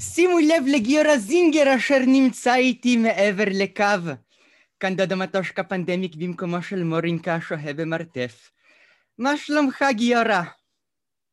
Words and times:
שימו 0.00 0.38
לב 0.38 0.64
לגיורא 0.66 1.16
זינגר 1.16 1.76
אשר 1.76 1.98
נמצא 2.06 2.54
איתי 2.54 2.96
מעבר 2.96 3.44
לקו. 3.50 3.84
כאן 4.80 4.96
דודו 4.96 5.16
מטושקה 5.16 5.64
פנדמיק 5.64 6.14
במקומו 6.14 6.62
של 6.62 6.84
מורינקה 6.84 7.34
השוהה 7.34 7.72
במרתף. 7.72 8.50
מה 9.18 9.36
שלומך 9.36 9.84
גיורא? 9.90 10.42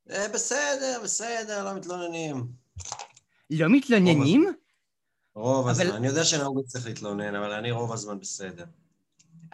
בסדר, 0.07 0.99
בסדר, 1.03 1.66
לא 1.66 1.75
מתלוננים. 1.75 2.48
לא 3.49 3.67
מתלוננים? 3.70 4.53
רוב 5.36 5.68
הזמן. 5.68 5.91
אני 5.91 6.07
יודע 6.07 6.23
שנהוג 6.23 6.65
צריך 6.65 6.86
להתלונן, 6.86 7.36
אבל 7.36 7.52
אני 7.52 7.71
רוב 7.71 7.93
הזמן 7.93 8.20
בסדר. 8.20 8.65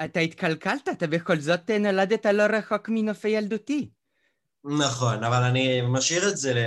אתה 0.06 0.20
התקלקלת, 0.20 0.90
אתה 0.90 1.08
בכל 1.08 1.40
זאת 1.40 1.70
נולדת 1.70 2.26
לא 2.26 2.44
רחוק 2.44 2.90
מנופי 2.90 3.30
ילדותי. 3.30 3.90
נכון, 4.64 5.24
אבל 5.24 5.44
אני 5.44 5.82
משאיר 5.82 6.30
את 6.30 6.38
זה 6.38 6.54
ל... 6.54 6.58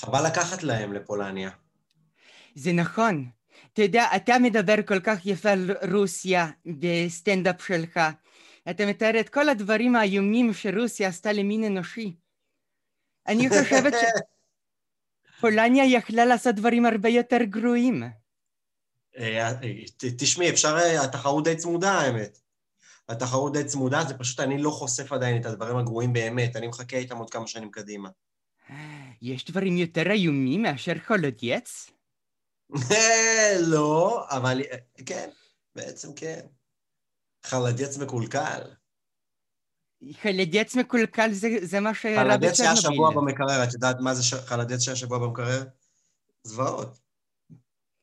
חבל 0.00 0.26
לקחת 0.26 0.62
להם 0.62 0.92
לפולניה. 0.92 1.50
זה 2.54 2.72
נכון. 2.72 3.30
אתה 3.72 3.82
יודע, 3.82 4.06
אתה 4.16 4.38
מדבר 4.38 4.82
כל 4.86 5.00
כך 5.00 5.26
יפה 5.26 5.50
על 5.50 5.70
רוסיה 5.92 6.46
בסטנדאפ 6.66 7.66
שלך. 7.66 8.00
אתה 8.70 8.86
מתאר 8.86 9.20
את 9.20 9.28
כל 9.28 9.48
הדברים 9.48 9.96
האיומים 9.96 10.52
שרוסיה 10.52 11.08
עשתה 11.08 11.32
למין 11.32 11.64
אנושי. 11.64 12.16
אני 13.26 13.48
חושבת 13.58 13.92
שפולניה 15.36 15.84
יכלה 15.84 16.24
לעשות 16.24 16.54
דברים 16.54 16.86
הרבה 16.86 17.08
יותר 17.08 17.42
גרועים. 17.42 18.02
אה, 19.18 19.52
תשמעי, 19.96 20.50
אפשר... 20.50 20.76
אה, 20.76 21.04
התחרות 21.04 21.44
די 21.44 21.56
צמודה, 21.56 21.92
האמת. 21.92 22.38
התחרות 23.08 23.52
די 23.52 23.64
צמודה, 23.64 24.04
זה 24.08 24.18
פשוט 24.18 24.40
אני 24.40 24.62
לא 24.62 24.70
חושף 24.70 25.12
עדיין 25.12 25.40
את 25.40 25.46
הדברים 25.46 25.76
הגרועים 25.76 26.12
באמת. 26.12 26.56
אני 26.56 26.66
מחכה 26.66 26.96
איתם 26.96 27.16
עוד 27.16 27.30
כמה 27.30 27.46
שנים 27.46 27.70
קדימה. 27.70 28.08
יש 29.22 29.44
דברים 29.44 29.76
יותר 29.76 30.10
איומים 30.10 30.62
מאשר 30.62 30.92
חולודייץ? 31.06 31.90
לא, 33.72 34.26
אבל 34.30 34.62
כן, 35.06 35.30
בעצם 35.74 36.14
כן. 36.14 36.46
חלדץ 37.46 37.98
מקולקל. 37.98 38.60
חולודייץ 40.22 40.74
מקולקל 40.74 41.32
זה, 41.32 41.48
זה 41.62 41.80
מה 41.80 41.94
שאירע 41.94 42.22
חלדץ 42.32 42.56
שהיה 42.56 42.72
בצ'רנוביל. 42.72 42.96
שבוע 42.96 43.10
במקרר, 43.14 43.64
את 43.64 43.72
יודעת 43.74 43.96
מה 44.00 44.14
זה 44.14 44.22
ש- 44.22 44.34
חלדץ 44.34 44.80
שהיה 44.80 44.96
שבוע 44.96 45.18
במקרר? 45.18 45.64
זוועות. 46.42 46.98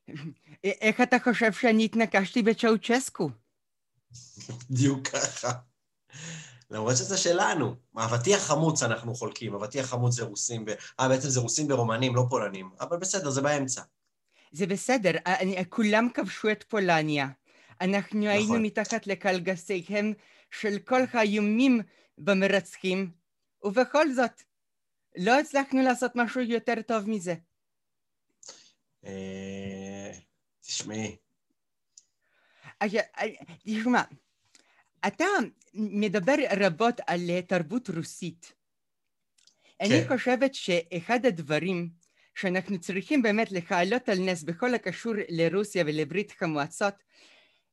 איך 0.64 1.02
אתה 1.02 1.18
חושב 1.24 1.54
שאני 1.54 1.86
התנקשתי 1.86 2.42
בצ'אוצ'סקו? 2.42 3.30
בדיוק 4.70 5.08
ככה. 5.08 5.52
למרות 6.72 6.98
שזה 6.98 7.18
שלנו. 7.18 7.76
אבטיח 7.98 8.42
חמוץ 8.42 8.84
אנחנו 8.84 9.16
חולקים, 9.16 9.54
אבטיח 9.56 9.86
חמוץ 9.86 10.16
זה 10.16 10.24
רוסים 10.24 10.66
ו... 10.68 10.72
אה, 11.00 11.10
בעצם 11.10 11.30
זה 11.30 11.40
רוסים 11.40 11.72
ורומנים, 11.72 12.16
לא 12.16 12.26
פולנים. 12.30 12.70
אבל 12.82 12.98
בסדר, 12.98 13.30
זה 13.30 13.42
באמצע. 13.42 13.82
זה 14.52 14.68
בסדר, 14.68 15.12
אני, 15.26 15.66
כולם 15.70 16.08
כבשו 16.14 16.52
את 16.52 16.64
פולניה. 16.64 17.28
אנחנו 17.82 18.20
נכון. 18.20 18.30
היינו 18.30 18.60
מתחת 18.60 19.08
לקלגסיהם 19.08 20.14
של 20.52 20.80
כל 20.80 21.02
האיומים 21.14 21.82
במרצחים, 22.18 23.12
ובכל 23.64 24.12
זאת, 24.12 24.42
לא 25.18 25.40
הצלחנו 25.40 25.82
לעשות 25.82 26.12
משהו 26.16 26.42
יותר 26.42 26.82
טוב 26.88 27.10
מזה. 27.10 27.36
אה, 29.06 30.12
תשמעי, 30.62 31.16
אז, 32.80 32.96
אה, 32.96 33.28
תשמע, 33.64 34.02
אתה 35.08 35.26
מדבר 35.74 36.36
רבות 36.58 37.02
על 37.08 37.30
אה, 37.30 37.42
תרבות 37.42 37.90
רוסית. 37.90 38.54
אני 39.82 39.90
כן. 39.90 40.08
חושבת 40.08 40.56
שאחד 40.56 41.26
הדברים 41.26 41.90
שאנחנו 42.36 42.80
צריכים 42.80 43.22
באמת 43.22 43.48
להעלות 43.52 44.10
על 44.10 44.20
נס 44.20 44.44
בכל 44.44 44.74
הקשור 44.76 45.14
לרוסיה 45.30 45.84
ולברית 45.88 46.34
המועצות, 46.42 46.94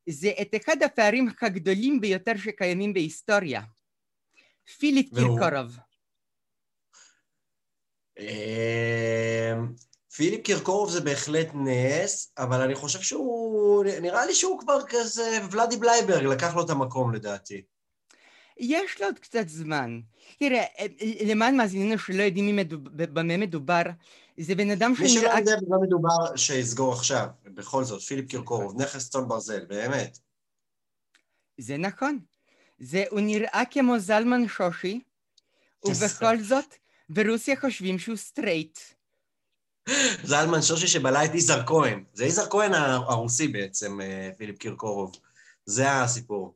זה 0.09 0.32
את 0.42 0.54
אחד 0.56 0.82
הפערים 0.82 1.28
הגדולים 1.42 2.00
ביותר 2.00 2.37
שקיימים 2.37 2.92
בהיסטוריה. 2.92 3.60
פיליפ 4.78 5.09
והוא? 5.12 5.38
קירקורוב. 5.38 5.78
פיליפ 10.16 10.42
קירקורוב 10.44 10.90
זה 10.90 11.00
בהחלט 11.00 11.48
נס, 11.54 12.32
אבל 12.38 12.60
אני 12.60 12.74
חושב 12.74 13.00
שהוא... 13.00 13.84
נראה 13.84 14.26
לי 14.26 14.34
שהוא 14.34 14.58
כבר 14.60 14.78
כזה... 14.88 15.38
ולאדי 15.50 15.76
בלייברג 15.76 16.24
לקח 16.24 16.54
לו 16.54 16.64
את 16.64 16.70
המקום 16.70 17.14
לדעתי. 17.14 17.62
יש 18.56 19.00
לו 19.00 19.06
עוד 19.06 19.18
קצת 19.18 19.48
זמן. 19.48 20.00
תראה, 20.38 20.64
אה, 20.78 20.86
למען 21.26 21.56
מאזיננו 21.56 21.98
שלא 21.98 22.22
יודעים 22.22 22.56
מדוב- 22.56 22.88
במה 22.88 23.36
מדובר, 23.36 23.82
זה 24.40 24.54
בן 24.54 24.70
אדם 24.70 24.90
מי 24.90 25.08
שלא 25.08 25.20
שנראה... 25.20 25.38
יודע 25.38 25.56
במה 25.66 25.76
מדובר, 25.82 26.36
שיסגור 26.36 26.92
עכשיו. 26.92 27.26
בכל 27.44 27.84
זאת, 27.84 28.02
פיליפ 28.02 28.30
קירקורוב, 28.30 28.82
נכס 28.82 29.10
צאן 29.10 29.28
ברזל, 29.28 29.64
באמת. 29.64 30.18
זה 31.58 31.76
נכון. 31.76 32.18
זה, 32.78 33.04
הוא 33.10 33.20
נראה 33.20 33.62
כמו 33.70 33.98
זלמן 33.98 34.48
שושי, 34.48 35.00
ובכל 35.84 36.38
זאת, 36.42 36.74
ברוסיה 37.08 37.60
חושבים 37.60 37.98
שהוא 37.98 38.16
סטרייט. 38.16 38.78
זלמן 40.31 40.62
שושי 40.62 40.87
שבלע 40.87 41.25
את 41.25 41.34
יזהר 41.34 41.66
כהן. 41.66 42.04
זה 42.12 42.25
יזהר 42.25 42.50
כהן 42.50 42.75
הרוסי 42.75 43.48
בעצם, 43.48 44.00
אה, 44.00 44.31
פיליפ 44.37 44.59
קירקורוב. 44.59 45.12
זה 45.66 45.93
הסיפור. 45.93 46.54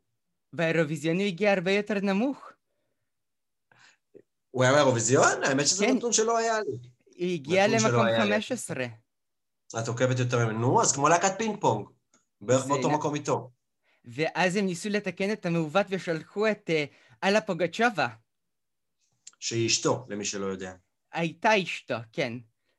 באירוויזיון 0.53 1.17
הוא 1.17 1.27
הגיע 1.27 1.53
הרבה 1.53 1.71
יותר 1.71 1.95
נמוך. 1.95 2.51
הוא 4.51 4.65
היה 4.65 4.73
באירוויזיון? 4.73 5.45
האמת 5.45 5.67
שזה 5.67 5.87
כן. 5.87 5.97
נתון 5.97 6.13
שלא 6.13 6.39
היה 6.39 6.61
לי. 6.61 6.77
הוא 7.07 7.35
הגיע 7.35 7.67
נתון 7.67 7.79
שלא 7.79 7.89
למקום 7.89 8.07
היה 8.07 8.25
לי. 8.25 8.25
15. 8.25 8.87
את 9.81 9.89
עוקבת 9.89 10.19
יותר 10.19 10.47
ממנו. 10.47 10.59
נו, 10.59 10.83
אז 10.83 10.93
כמו 10.93 11.09
להקת 11.09 11.39
פינג 11.39 11.61
פונג. 11.61 11.89
בערך 12.41 12.67
באותו 12.67 12.91
מקום 12.91 13.15
איתו. 13.15 13.51
ואז 14.05 14.57
הם 14.57 14.67
ניסו 14.67 14.89
לתקן 14.89 15.33
את 15.33 15.47
המעוות 15.47 15.87
ושלחו 15.91 16.51
את 16.51 16.71
אה, 16.71 16.85
אללה 17.25 17.41
פוגצ'ובה. 17.41 18.09
שהיא 19.41 19.67
אשתו, 19.67 20.07
למי 20.09 20.25
שלא 20.25 20.47
יודע. 20.47 20.73
הייתה 21.13 21.63
אשתו, 21.63 21.95
כן. 22.13 22.33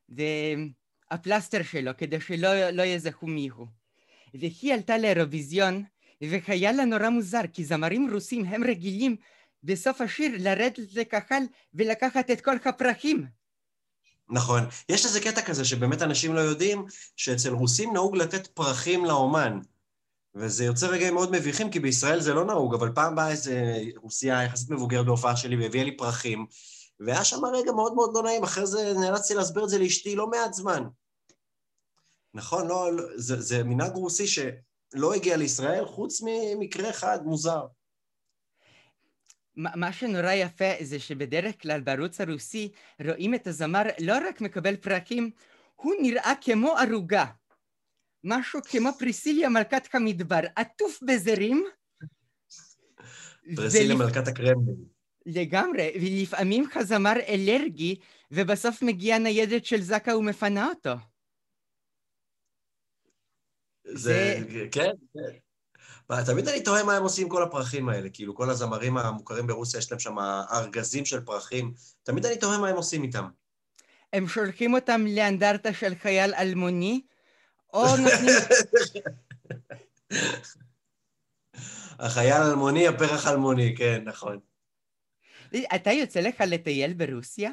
זה 0.07 0.55
הפלסטר 1.11 1.63
שלו, 1.63 1.91
כדי 1.97 2.21
שלא 2.21 2.69
לא 2.69 2.83
יזכו 2.83 3.27
מיהו. 3.27 3.65
והיא 4.33 4.73
עלתה 4.73 4.97
לאירוויזיון, 4.97 5.83
והיה 6.21 6.71
לה 6.71 6.85
נורא 6.85 7.09
מוזר, 7.09 7.41
כי 7.53 7.65
זמרים 7.65 8.09
רוסים 8.13 8.45
הם 8.45 8.63
רגילים 8.63 9.15
בסוף 9.63 10.01
השיר 10.01 10.31
לרדת 10.39 10.79
לקהל 10.95 11.43
ולקחת 11.73 12.31
את 12.31 12.41
כל 12.41 12.55
הפרחים. 12.65 13.25
נכון. 14.29 14.63
יש 14.89 15.05
איזה 15.05 15.19
קטע 15.21 15.41
כזה 15.41 15.65
שבאמת 15.65 16.01
אנשים 16.01 16.33
לא 16.33 16.39
יודעים 16.39 16.85
שאצל 17.15 17.49
רוסים 17.49 17.93
נהוג 17.93 18.17
לתת 18.17 18.47
פרחים 18.47 19.05
לאומן. 19.05 19.59
וזה 20.35 20.65
יוצר 20.65 20.91
רגעים 20.91 21.13
מאוד 21.13 21.31
מביכים, 21.31 21.71
כי 21.71 21.79
בישראל 21.79 22.19
זה 22.19 22.33
לא 22.33 22.45
נהוג, 22.45 22.73
אבל 22.73 22.91
פעם 22.95 23.15
באה 23.15 23.31
איזה 23.31 23.81
רוסיה 23.95 24.43
יחסית 24.43 24.69
מבוגרת 24.69 25.05
בהופעה 25.05 25.35
שלי 25.35 25.55
והביאה 25.55 25.83
לי 25.83 25.97
פרחים, 25.97 26.45
והיה 26.99 27.23
שם 27.23 27.45
רגע 27.45 27.71
מאוד 27.71 27.93
מאוד 27.93 28.11
לא 28.13 28.23
נעים, 28.23 28.43
אחרי 28.43 28.65
זה 28.67 28.93
נאלצתי 28.99 29.33
להסביר 29.33 29.63
את 29.63 29.69
זה 29.69 29.79
לאשתי 29.79 30.15
לא 30.15 30.27
מעט 30.27 30.53
זמן. 30.53 30.83
נכון, 32.33 32.67
לא, 32.67 32.93
לא 32.93 33.03
זה, 33.15 33.41
זה 33.41 33.63
מנהג 33.63 33.91
רוסי 33.95 34.27
שלא 34.27 35.13
הגיע 35.15 35.37
לישראל, 35.37 35.85
חוץ 35.85 36.21
ממקרה 36.25 36.89
אחד 36.89 37.19
מוזר. 37.23 37.65
מה 39.55 39.93
שנורא 39.93 40.31
יפה 40.31 40.65
זה 40.81 40.99
שבדרך 40.99 41.61
כלל 41.61 41.81
בערוץ 41.81 42.21
הרוסי 42.21 42.71
רואים 43.05 43.35
את 43.35 43.47
הזמר 43.47 43.83
לא 43.99 44.13
רק 44.27 44.41
מקבל 44.41 44.75
פרחים, 44.75 45.31
הוא 45.75 45.93
נראה 46.01 46.33
כמו 46.41 46.77
ערוגה. 46.77 47.25
משהו 48.23 48.59
כמו 48.69 48.89
פריסיליה 48.99 49.49
מלכת 49.49 49.87
המדבר, 49.93 50.39
עטוף 50.55 50.99
בזרים. 51.07 51.65
פרסיליה 53.55 53.95
ולפ- 53.95 53.99
מלכת 53.99 54.27
הקרמלין. 54.27 54.96
לגמרי, 55.27 55.91
ולפעמים 55.95 56.69
הזמר 56.75 57.13
אלרגי, 57.27 57.95
ובסוף 58.31 58.81
מגיעה 58.81 59.19
ניידת 59.19 59.65
של 59.65 59.81
זקה 59.81 60.17
ומפנה 60.17 60.69
אותו. 60.69 60.93
זה, 63.83 64.39
כן, 64.71 64.91
כן. 65.13 65.29
תמיד 66.25 66.47
אני 66.47 66.63
תוהה 66.63 66.83
מה 66.83 66.95
הם 66.95 67.03
עושים 67.03 67.23
עם 67.23 67.31
כל 67.31 67.43
הפרחים 67.43 67.89
האלה, 67.89 68.09
כאילו 68.09 68.35
כל 68.35 68.49
הזמרים 68.49 68.97
המוכרים 68.97 69.47
ברוסיה, 69.47 69.77
יש 69.77 69.91
להם 69.91 69.99
שם 69.99 70.15
ארגזים 70.51 71.05
של 71.05 71.21
פרחים, 71.21 71.73
תמיד 72.03 72.25
אני 72.25 72.37
תוהה 72.37 72.57
מה 72.57 72.69
הם 72.69 72.75
עושים 72.75 73.03
איתם. 73.03 73.27
הם 74.13 74.27
שולחים 74.27 74.73
אותם 74.73 75.05
לאנדרטה 75.07 75.73
של 75.73 75.95
חייל 75.95 76.33
אלמוני, 76.33 77.01
או 77.73 77.85
נותנים... 77.97 78.35
החייל 81.99 82.41
אלמוני, 82.41 82.87
הפרח 82.87 83.27
אלמוני, 83.27 83.75
כן, 83.77 84.03
נכון. 84.05 84.39
אתה 85.75 85.91
יוצא 85.91 86.19
לך 86.19 86.43
לטייל 86.47 86.93
ברוסיה? 86.93 87.51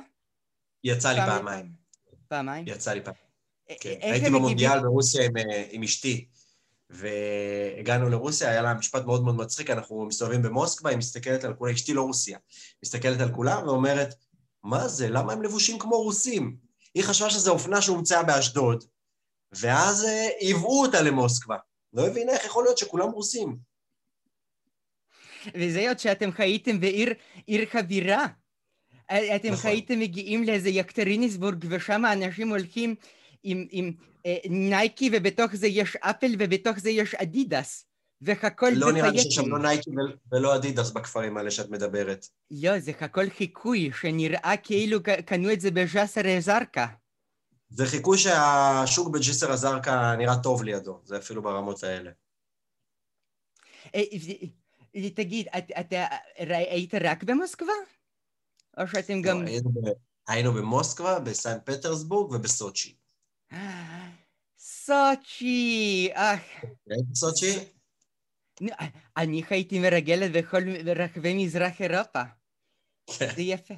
יצא 0.85 1.13
לי 1.13 1.21
פעמיים, 1.27 1.73
פעמיים? 2.29 2.65
יצא 2.69 2.93
לי 2.93 3.05
פעם. 3.05 3.15
כן. 3.81 3.91
איך 3.91 4.13
הייתי 4.13 4.31
במונדיאל? 4.31 4.81
ברוסיה 4.81 5.25
עם, 5.25 5.37
אה, 5.37 5.65
עם 5.71 5.83
אשתי, 5.83 6.27
והגענו 6.91 8.09
לרוסיה, 8.09 8.51
היה 8.51 8.63
לה 8.63 8.75
משפט 8.75 9.05
מאוד 9.05 9.25
מאוד 9.25 9.35
מצחיק, 9.35 9.71
אנחנו 9.71 10.07
מסתובבים 10.07 10.43
במוסקבה, 10.43 10.91
היא 10.91 10.99
מסתכלת 10.99 11.45
על 11.45 11.55
כולם, 11.55 11.73
אשתי 11.73 11.95
לא 11.95 12.03
רוסיה, 12.03 12.39
מסתכלת 12.85 13.21
על 13.21 13.33
כולם 13.35 13.67
ואומרת, 13.67 14.15
מה 14.63 14.89
זה, 14.89 15.09
למה 15.09 15.33
הם 15.33 15.43
לבושים 15.43 15.79
כמו 15.79 16.03
רוסים? 16.03 16.57
היא 16.95 17.05
חשבה 17.05 17.31
שזו 17.31 17.53
אופנה 17.53 17.83
שהומצאה 17.83 18.23
באשדוד, 18.23 18.85
ואז 19.53 20.07
ייבאו 20.41 20.83
אה, 20.83 20.87
אותה 20.87 21.03
למוסקבה. 21.03 21.57
לא 21.93 22.07
הבינה 22.07 22.33
איך 22.33 22.45
יכול 22.45 22.65
להיות 22.65 22.79
שכולם 22.79 23.11
רוסים. 23.11 23.57
וזה 25.55 25.89
עוד 25.89 25.99
שאתם 25.99 26.33
חייתם 26.33 26.81
בעיר 26.81 27.15
חבירה. 27.73 28.27
אתם 29.07 29.53
נכון. 29.53 29.71
הייתם 29.71 29.99
מגיעים 29.99 30.45
לאיזה 30.45 30.69
יקטריניסבורג, 30.69 31.65
ושם 31.69 32.03
אנשים 32.13 32.49
הולכים 32.49 32.95
עם, 33.43 33.67
עם 33.71 33.93
אה, 34.27 34.37
נייקי, 34.51 35.11
ובתוך 35.13 35.55
זה 35.55 35.67
יש 35.67 35.97
אפל, 35.97 36.35
ובתוך 36.39 36.79
זה 36.79 36.91
יש 36.91 37.15
אדידס. 37.15 37.87
והכל 38.21 38.71
לא 38.75 38.93
נראה 38.93 39.11
לי 39.11 39.19
שיש 39.19 39.35
שם 39.35 39.49
לא 39.49 39.59
נייקי 39.59 39.91
ולא 40.33 40.57
אדידס 40.57 40.91
בכפרים 40.91 41.37
האלה 41.37 41.51
שאת 41.51 41.71
מדברת. 41.71 42.27
לא, 42.51 42.79
זה 42.79 42.93
הכל 43.01 43.31
חיקוי 43.31 43.91
שנראה 44.01 44.55
כאילו 44.63 44.99
קנו 45.27 45.53
את 45.53 45.61
זה 45.61 45.71
בג'סר 45.71 46.39
א-זרקא. 46.39 46.87
זה 47.69 47.87
חיקוי 47.87 48.19
שהשוק 48.19 49.09
בג'סר 49.09 49.53
א-זרקא 49.53 50.15
נראה 50.15 50.37
טוב 50.43 50.63
לידו, 50.63 51.01
זה 51.05 51.17
אפילו 51.17 51.43
ברמות 51.43 51.85
האלה. 51.85 52.11
תגיד, 55.15 55.49
אתה 55.81 56.07
היית 56.49 56.95
רק 56.95 57.23
במוסקבה? 57.23 57.73
או 58.79 58.87
שאתם 58.89 59.23
גם... 59.23 59.45
היינו 60.29 60.53
במוסקבה, 60.53 61.21
בסן 61.21 61.57
פטרסבורג 61.65 62.33
ובסוצ'י. 62.33 62.95
סוצ'י! 64.59 66.11
בסוצ'י? 67.11 67.59
אני 69.17 69.43
הייתי 69.51 69.79
מרגלת 69.79 70.33
בכל 70.33 70.63
רחבי 70.97 71.45
מזרח 71.45 71.81
אירופה. 71.81 72.23
זה 73.11 73.43
יפה. 73.43 73.75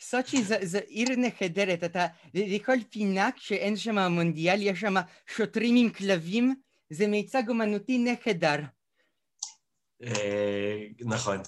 סוצ'י 0.00 0.42
זו 0.62 0.78
עיר 0.86 1.08
נחדרת, 1.16 1.84
אתה, 1.84 2.06
בכל 2.34 2.76
פינה 2.90 3.30
כשאין 3.36 3.76
שם 3.76 3.98
מונדיאל, 3.98 4.62
יש 4.62 4.80
שם 4.80 4.94
שוטרים 5.26 5.76
עם 5.76 5.92
כלבים, 5.92 6.54
זה 6.90 7.06
מיצג 7.06 7.42
אומנותי 7.48 7.98
נחדר. 7.98 8.58
אה, 10.02 10.84
נכון. 11.00 11.38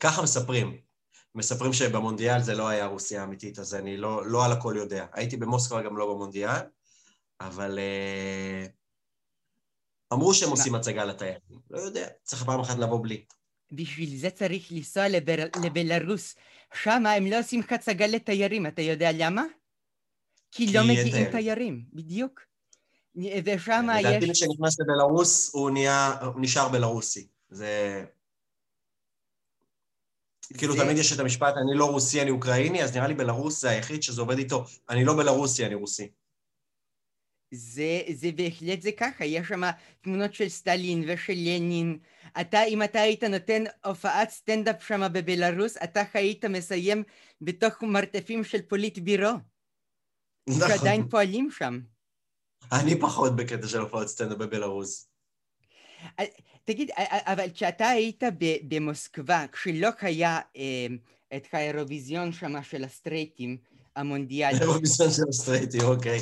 ככה 0.00 0.22
מספרים. 0.22 0.78
מספרים 1.34 1.72
שבמונדיאל 1.72 2.42
זה 2.42 2.54
לא 2.54 2.68
היה 2.68 2.86
רוסיה 2.86 3.24
אמיתית, 3.24 3.58
אז 3.58 3.74
אני 3.74 3.96
לא, 3.96 4.26
לא 4.26 4.44
על 4.44 4.52
הכל 4.52 4.74
יודע. 4.76 5.06
הייתי 5.12 5.36
במוסקבה 5.36 5.82
גם 5.82 5.96
לא 5.96 6.14
במונדיאל, 6.14 6.60
אבל 7.40 7.78
uh, 7.78 8.70
אמרו 10.12 10.34
שהם 10.34 10.50
עושים 10.50 10.74
הצגה 10.74 11.04
לתיירים. 11.04 11.60
לא 11.70 11.78
יודע, 11.78 12.08
צריך 12.22 12.44
פעם 12.44 12.60
אחת 12.60 12.78
לבוא 12.78 13.02
בלי. 13.02 13.24
בשביל 13.72 14.16
זה 14.16 14.30
צריך 14.30 14.72
לנסוע 14.72 15.08
לבר... 15.08 15.36
לבלארוס. 15.64 16.34
שם 16.74 17.06
הם 17.06 17.26
לא 17.26 17.38
עושים 17.38 17.62
הצגה 17.70 18.06
לתיירים, 18.06 18.66
אתה 18.66 18.82
יודע 18.82 19.10
למה? 19.12 19.44
כי, 20.50 20.66
כי 20.66 20.72
לא 20.72 20.82
מגיעים 20.82 21.30
תיירים, 21.30 21.84
בדיוק. 21.92 22.40
ושם 23.16 23.86
יש... 23.98 24.04
לדעתי 24.04 24.26
מי 24.26 24.34
שנכנס 24.34 24.80
לבלארוס 24.80 25.54
הוא, 25.54 25.70
נהיה, 25.70 26.20
הוא 26.20 26.40
נשאר 26.40 26.68
בלארוסי. 26.68 27.26
זה... 27.54 28.04
כאילו 30.58 30.74
תמיד 30.74 30.96
יש 30.96 31.12
את 31.12 31.18
המשפט, 31.18 31.54
אני 31.56 31.78
לא 31.78 31.84
רוסי, 31.90 32.22
אני 32.22 32.30
אוקראיני, 32.30 32.84
אז 32.84 32.96
נראה 32.96 33.08
לי 33.08 33.14
בלרוס 33.14 33.60
זה 33.60 33.70
היחיד 33.70 34.02
שזה 34.02 34.20
עובד 34.20 34.38
איתו, 34.38 34.64
אני 34.90 35.04
לא 35.04 35.16
בלרוסי, 35.16 35.66
אני 35.66 35.74
רוסי. 35.74 36.10
זה, 37.54 38.00
זה 38.12 38.32
בהחלט 38.32 38.82
זה 38.82 38.92
ככה, 38.92 39.24
יש 39.24 39.48
שם 39.48 39.62
תמונות 40.00 40.34
של 40.34 40.48
סטלין 40.48 41.04
ושל 41.08 41.32
לנין. 41.32 41.98
אתה, 42.40 42.64
אם 42.64 42.82
אתה 42.82 43.00
היית 43.00 43.24
נותן 43.24 43.64
הופעת 43.84 44.30
סטנדאפ 44.30 44.82
שם 44.86 45.00
בבלארוס, 45.12 45.76
אתה 45.76 46.02
היית 46.14 46.44
מסיים 46.44 47.02
בתוך 47.40 47.82
מרתפים 47.82 48.44
של 48.44 48.62
פוליטביורו. 48.62 49.32
נכון. 50.48 50.68
שעדיין 50.68 51.08
פועלים 51.08 51.50
שם. 51.50 51.80
אני 52.72 53.00
פחות 53.00 53.36
בקטע 53.36 53.68
של 53.68 53.78
הופעת 53.78 54.06
סטנדאפ 54.06 54.38
בבלארוס. 54.38 55.13
אה, 56.20 56.24
תגיד, 56.64 56.90
אבל 57.10 57.46
כשאתה 57.54 57.88
היית 57.88 58.22
במוסקבה, 58.68 59.44
כשלא 59.52 59.88
היה 60.00 60.40
אה, 60.56 60.86
את 61.36 61.46
האירוויזיון 61.52 62.32
שמה 62.32 62.62
של 62.62 62.84
הסטרייטים 62.84 63.56
המונדיאלי. 63.96 64.56
האירוויזיון 64.56 65.10
של 65.10 65.22
הסטרייטים, 65.28 65.80
אוקיי. 65.80 66.18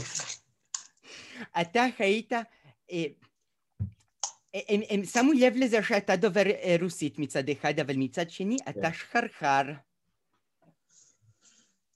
אתה 1.60 1.84
היית... 1.98 2.32
אה, 2.92 3.04
הם, 4.68 4.80
הם 4.90 5.04
שמו 5.04 5.32
לב 5.32 5.52
לזה 5.56 5.82
שאתה 5.82 6.16
דובר 6.16 6.42
רוסית 6.80 7.18
מצד 7.18 7.48
אחד, 7.48 7.80
אבל 7.80 7.94
מצד 7.96 8.30
שני 8.30 8.56
אתה 8.68 8.80
כן. 8.82 8.92
שחרחר. 8.92 9.62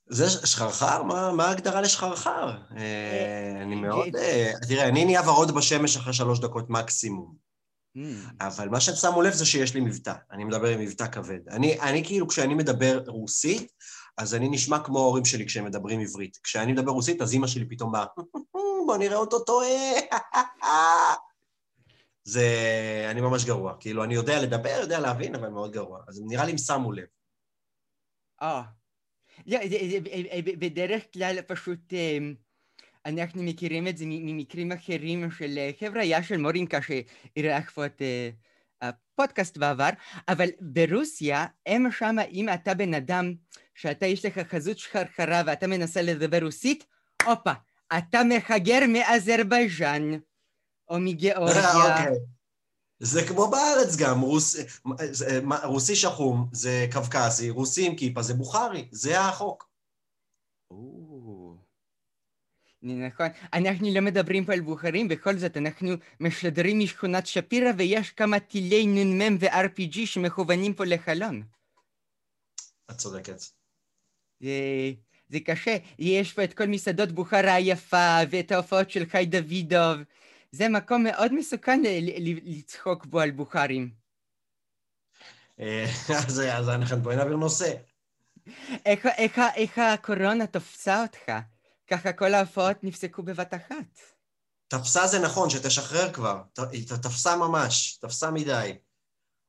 זה 0.09 0.31
שחרחר? 0.31 1.03
מה, 1.03 1.33
מה 1.33 1.45
ההגדרה 1.45 1.81
לשחרחר? 1.81 2.51
אני 3.63 3.75
מאוד... 3.75 4.09
תראה, 4.69 4.89
אני 4.89 5.05
נהיה 5.05 5.31
ורוד 5.31 5.55
בשמש 5.55 5.97
אחרי 5.97 6.13
שלוש 6.13 6.41
דקות 6.41 6.71
מקסימום. 6.71 7.46
Mm. 7.97 8.01
אבל 8.41 8.69
מה 8.69 8.81
שהם 8.81 8.95
שמו 8.95 9.23
לב 9.23 9.33
זה 9.33 9.47
שיש 9.47 9.75
לי 9.75 9.81
מבטא, 9.81 10.15
אני 10.31 10.45
מדבר 10.45 10.69
עם 10.69 10.81
מבטא 10.81 11.07
כבד. 11.07 11.49
אני, 11.49 11.81
אני 11.81 12.05
כאילו, 12.05 12.29
כשאני 12.29 12.55
מדבר 12.55 13.03
רוסית, 13.07 13.73
אז 14.19 14.35
אני 14.35 14.49
נשמע 14.49 14.79
כמו 14.85 14.99
ההורים 14.99 15.25
שלי 15.25 15.47
כשהם 15.47 15.65
מדברים 15.65 16.01
עברית. 16.01 16.37
כשאני 16.43 16.73
מדבר 16.73 16.93
רוסית, 16.93 17.23
אז 17.23 17.33
אימא 17.33 17.47
שלי 17.47 17.65
פתאום 17.69 17.93
באה, 17.93 18.05
בוא 18.87 18.97
נראה 18.97 19.17
אותו 19.17 19.39
טועה. 19.39 19.69
זה... 22.25 22.47
אני 23.11 23.21
ממש 23.21 23.45
גרוע. 23.45 23.75
כאילו, 23.81 24.05
אני 24.05 24.15
יודע 24.15 24.43
לדבר, 24.43 24.79
יודע 24.81 25.01
להבין, 25.01 25.35
אבל 25.35 25.49
מאוד 25.49 25.73
גרוע. 25.73 26.01
אז 26.09 26.23
נראה 26.27 26.45
לי 26.45 26.53
הם 26.53 26.59
שמו 26.59 26.93
לב. 26.93 27.07
אה. 28.43 28.63
לא, 29.47 29.59
בדרך 30.59 31.03
כלל 31.13 31.43
פשוט... 31.43 31.93
אנחנו 33.07 33.43
מכירים 33.43 33.89
את 33.89 33.97
זה 33.97 34.05
ממקרים 34.09 34.73
אחרים 34.73 35.31
של 35.31 35.59
אה, 35.59 35.71
חברה, 35.81 36.03
היה 36.03 36.23
של 36.23 36.37
מורינקה 36.37 36.79
שאירח 36.83 37.71
פה 37.71 37.87
את 37.87 38.03
אה, 38.03 38.31
הפודקאסט 38.83 39.57
בעבר, 39.57 39.89
אבל 40.29 40.49
ברוסיה, 40.61 41.47
הם 41.67 41.91
שמה, 41.99 42.23
אם 42.23 42.49
אתה 42.55 42.75
בן 42.75 42.95
אדם 42.95 43.35
שאתה 43.75 44.07
יש 44.07 44.25
לך 44.25 44.39
חזות 44.39 44.79
שחרחרה 44.79 45.43
ואתה 45.47 45.67
מנסה 45.67 46.03
לדבר 46.03 46.45
רוסית, 46.45 46.85
הופה, 47.25 47.53
אתה 47.99 48.21
מחגר 48.29 48.79
מאזרבייג'אן, 48.89 50.03
או 50.89 51.01
מגיאורגיה. 51.01 51.65
אה, 51.65 52.01
אוקיי. 52.01 52.19
זה 52.99 53.21
כמו 53.29 53.51
בארץ 53.51 53.97
גם, 53.97 54.21
רוס, 54.21 54.57
רוסי 55.65 55.97
שחום 55.97 56.49
זה 56.53 56.87
קווקזי, 56.93 57.51
רוסי 57.51 57.87
עם 57.87 57.97
כיפה 57.97 58.23
זה 58.23 58.35
בוכרי, 58.35 58.89
זה 58.93 59.21
החוק. 59.21 59.69
נכון. 62.83 63.27
אנחנו 63.53 63.95
לא 63.95 64.01
מדברים 64.01 64.45
פה 64.45 64.53
על 64.53 64.61
בוחרים, 64.61 65.09
בכל 65.09 65.37
זאת 65.37 65.57
אנחנו 65.57 65.89
משדרים 66.21 66.79
משכונת 66.79 67.27
שפירא 67.27 67.71
ויש 67.77 68.11
כמה 68.11 68.41
טילי 68.41 68.87
נ"מ 68.87 69.37
ו-RPG 69.41 70.07
שמכוונים 70.07 70.75
פה 70.75 70.85
לחלון. 70.85 71.43
את 72.91 72.97
צודקת. 72.97 73.41
זה, 74.41 74.51
זה 75.29 75.41
קשה. 75.41 75.77
יש 75.99 76.33
פה 76.33 76.45
את 76.45 76.55
כל 76.55 76.67
מסעדות 76.67 77.13
בוכרה 77.13 77.55
היפה 77.55 78.19
ואת 78.31 78.53
ההופעות 78.53 78.91
של 78.91 79.07
חי 79.07 79.27
דוידוב. 79.27 79.97
זה 80.53 80.69
מקום 80.69 81.03
מאוד 81.05 81.33
מסוכן 81.35 81.83
לצחוק 82.45 83.07
בו 83.07 83.21
על 83.21 83.31
בוכרים. 83.31 83.91
אז 85.59 86.69
אנחנו 86.69 86.97
בואי 87.03 87.17
נעביר 87.17 87.37
נושא. 87.37 87.75
איך 89.57 89.79
הקורונה 89.79 90.47
תופסה 90.47 91.03
אותך? 91.03 91.33
ככה 91.87 92.13
כל 92.13 92.35
ההופעות 92.35 92.85
נפסקו 92.85 93.23
בבת 93.23 93.55
אחת. 93.55 94.01
תפסה 94.69 95.07
זה 95.07 95.19
נכון, 95.19 95.51
שתשחרר 95.51 96.13
כבר. 96.13 96.43
היא 96.73 96.87
תפסה 97.03 97.37
ממש, 97.37 97.97
תפסה 97.97 98.31
מדי. 98.31 98.73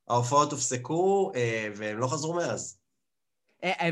ההופעות 0.07 0.51
הופסקו, 0.51 1.31
אה, 1.35 1.67
והם 1.75 1.97
לא 1.97 2.07
חזרו 2.07 2.33
מאז. 2.33 2.79
אה, 3.63 3.71
אה, 3.71 3.89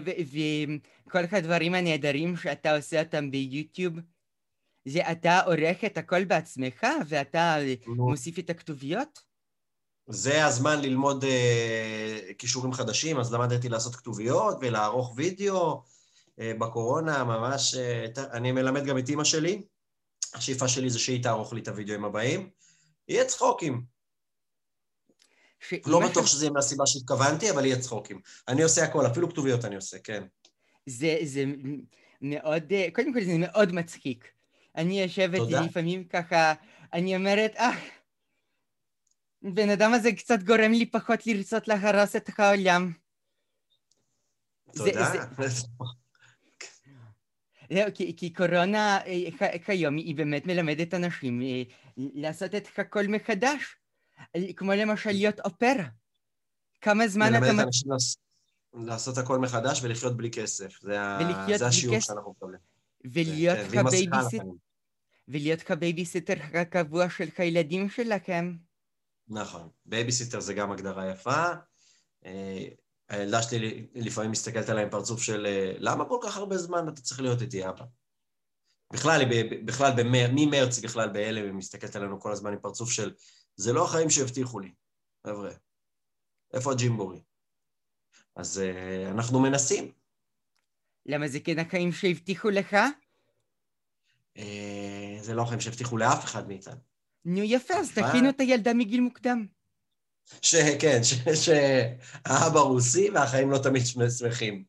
וכל 1.08 1.20
הדברים 1.32 1.74
הנהדרים 1.74 2.38
שאתה 2.38 2.76
עושה 2.76 3.04
אותם 3.04 3.32
ביוטיוב, 3.32 3.94
זה 4.86 5.12
אתה 5.12 5.40
עורך 5.40 5.84
את 5.86 5.98
הכל 5.98 6.24
בעצמך, 6.24 6.86
ואתה 7.08 7.58
מוסיף 7.88 8.40
את 8.40 8.50
הכתוביות? 8.50 9.20
זה 10.08 10.46
הזמן 10.46 10.82
ללמוד 10.82 11.24
uh, 11.24 12.34
כישורים 12.38 12.74
חדשים, 12.74 13.20
אז 13.20 13.34
למדתי 13.34 13.70
לעשות 13.70 13.96
כתוביות 13.96 14.58
ולערוך 14.62 15.14
וידאו, 15.16 15.72
אה, 15.72 15.80
בקורונה, 16.40 17.24
ממש... 17.24 17.76
אה, 17.76 18.06
אני 18.32 18.52
מלמד 18.52 18.86
גם 18.86 18.98
את 18.98 19.10
אימא 19.10 19.24
שלי. 19.24 19.62
השאיפה 20.34 20.68
שלי 20.68 20.90
זה 20.90 21.00
שהיא 21.00 21.24
תערוך 21.24 21.54
לי 21.54 21.62
את 21.62 21.68
הוידאוים 21.68 22.06
הבאים. 22.06 22.50
יהיה 23.08 23.26
צחוקים. 23.26 23.84
ש... 25.60 25.74
לא 25.86 26.10
בטוח 26.10 26.26
שזה 26.26 26.46
יהיה 26.46 26.54
מהסיבה 26.54 26.86
שהתכוונתי, 26.86 27.52
אבל 27.52 27.66
יהיה 27.66 27.80
צחוקים. 27.80 28.22
אני 28.48 28.64
עושה 28.64 28.84
הכל, 28.84 29.08
אפילו 29.08 29.30
כתוביות 29.30 29.66
אני 29.66 29.76
עושה, 29.76 30.00
כן. 30.00 30.24
זה, 30.86 31.18
זה 31.24 31.44
מאוד, 32.22 32.64
אה, 32.72 32.88
קודם 32.94 33.14
כל 33.14 33.24
זה 33.24 33.38
מאוד 33.40 33.72
מצחיק. 33.72 34.32
אני 34.76 35.02
יושבת 35.02 35.42
לפעמים 35.52 36.04
ככה, 36.04 36.54
אני 36.94 37.16
אומרת, 37.16 37.56
אה, 37.56 37.72
בן 39.42 39.70
אדם 39.70 39.94
הזה 39.94 40.12
קצת 40.12 40.44
גורם 40.44 40.72
לי 40.72 40.86
פחות 40.86 41.28
לרצות 41.28 41.68
להרוס 41.68 42.16
את 42.16 42.30
העולם. 42.38 42.92
תודה. 44.76 45.12
זה, 45.38 45.48
זה... 45.48 45.68
זהו, 47.74 47.90
כי, 47.94 48.16
כי 48.18 48.34
קורונה 48.34 49.00
אה, 49.06 49.60
כיום 49.66 49.96
היא 49.96 50.16
באמת 50.16 50.46
מלמדת 50.46 50.94
אנשים 50.94 51.42
אה, 51.42 51.64
לעשות 51.98 52.56
את 52.56 52.68
הכל 52.78 53.08
מחדש, 53.08 53.78
כמו 54.56 54.74
למשל 54.74 55.12
להיות 55.12 55.40
au 55.40 55.53
pair. 55.53 55.88
כמה 56.82 57.08
זמן 57.08 57.28
אתה... 57.30 57.40
מלמדת 57.40 57.66
אנשים 57.66 57.92
לעשות 58.74 59.18
הכל 59.18 59.40
מחדש 59.40 59.84
ולחיות 59.84 60.18
בלי 60.18 60.32
כסף. 60.32 60.82
זה, 60.82 60.98
זה 61.56 61.68
השיעור 61.68 61.96
כסף. 61.98 62.08
שאנחנו 62.08 62.32
מקבלים. 62.32 62.60
ולהיות 63.06 63.58
כן, 63.58 63.84
כבייביסיטר. 63.84 64.44
ולהיות 65.28 65.62
כבייביסיטר 65.62 66.34
הקבוע 66.54 67.10
של 67.10 67.28
הילדים 67.38 67.90
שלכם. 67.90 68.56
נכון. 69.28 69.70
בייביסיטר 69.86 70.40
זה 70.40 70.54
גם 70.54 70.72
הגדרה 70.72 71.12
יפה. 71.12 71.44
אה, 73.12 73.18
הילדה 73.18 73.44
שלי 73.44 73.88
לפעמים 73.96 74.32
מסתכלת 74.32 74.70
עליי 74.70 74.84
עם 74.84 74.90
פרצוף 74.90 75.22
של 75.22 75.48
למה 75.80 76.06
כל 76.06 76.20
כך 76.24 76.38
הרבה 76.38 76.58
זמן 76.58 76.90
אתה 76.90 77.02
צריך 77.02 77.22
להיות 77.22 77.42
איתי 77.42 77.70
אבא? 77.70 77.86
בכלל, 78.94 79.22
בכלל 79.66 79.92
במר, 79.98 80.28
ממרץ 80.36 80.80
בכלל 80.80 81.10
בהלם, 81.10 81.46
היא 81.46 81.54
מסתכלת 81.54 81.96
עלינו 81.96 82.20
כל 82.20 82.32
הזמן 82.32 82.54
עם 82.54 82.60
פרצוף 82.60 82.92
של 82.92 83.14
זה 83.56 83.74
לא 83.74 83.86
החיים 83.86 84.10
שהבטיחו 84.10 84.60
לי, 84.60 84.74
חבר'ה. 85.28 85.52
איפה 86.54 86.72
הג'ימבורי? 86.72 87.22
אז 88.36 88.62
uh, 88.62 89.12
אנחנו 89.12 89.40
מנסים. 89.40 89.92
למה 91.06 91.28
זה 91.28 91.40
כן 91.40 91.60
החיים 91.60 91.92
שהבטיחו 91.92 92.50
לך? 92.50 92.76
Uh, 94.38 94.42
זה 95.22 95.34
לא 95.34 95.42
החיים 95.42 95.60
שהבטיחו 95.60 95.98
לאף 95.98 96.24
אחד 96.24 96.48
מאיתנו. 96.48 96.80
נו 97.26 97.44
יפה, 97.44 97.74
אז 97.74 97.92
תכינו 97.92 98.30
את 98.30 98.40
הילדה 98.40 98.74
מגיל 98.74 99.02
מוקדם. 99.02 99.46
שכן, 100.42 101.00
שהאבא 101.44 102.60
רוסי 102.60 103.10
והחיים 103.10 103.52
לא 103.52 103.58
תמיד 103.58 103.82
שמחים. 104.18 104.64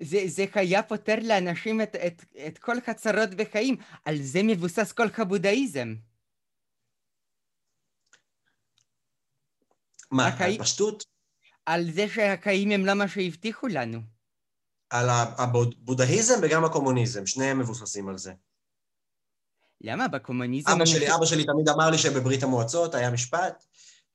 זה, 0.00 0.18
זה 0.26 0.44
היה 0.54 0.82
פותר 0.82 1.16
לאנשים 1.22 1.80
את, 1.80 1.96
את, 1.96 2.24
את 2.46 2.58
כל 2.58 2.76
הצרות 2.86 3.30
בחיים, 3.30 3.76
על 4.04 4.16
זה 4.22 4.40
מבוסס 4.42 4.92
כל 4.92 5.06
הבודהיזם. 5.18 5.94
מה, 10.10 10.28
החיים... 10.28 10.60
על 10.60 10.66
פשטות? 10.66 11.04
על 11.66 11.90
זה 11.90 12.08
שהחיים 12.08 12.70
הם 12.70 12.86
לא 12.86 12.94
מה 12.94 13.08
שהבטיחו 13.08 13.66
לנו. 13.66 14.00
על 14.90 15.06
הבודהיזם 15.10 16.34
וגם 16.42 16.64
הקומוניזם, 16.64 17.26
שניהם 17.26 17.58
מבוססים 17.58 18.08
על 18.08 18.18
זה. 18.18 18.32
למה? 19.82 20.08
בקומוניזם... 20.08 20.70
אבא 20.70 20.84
שלי, 20.84 21.14
אבא 21.14 21.24
שלי 21.24 21.44
תמיד 21.44 21.68
אמר 21.68 21.90
לי 21.90 21.98
שבברית 21.98 22.42
המועצות 22.42 22.94
היה 22.94 23.10
משפט, 23.10 23.64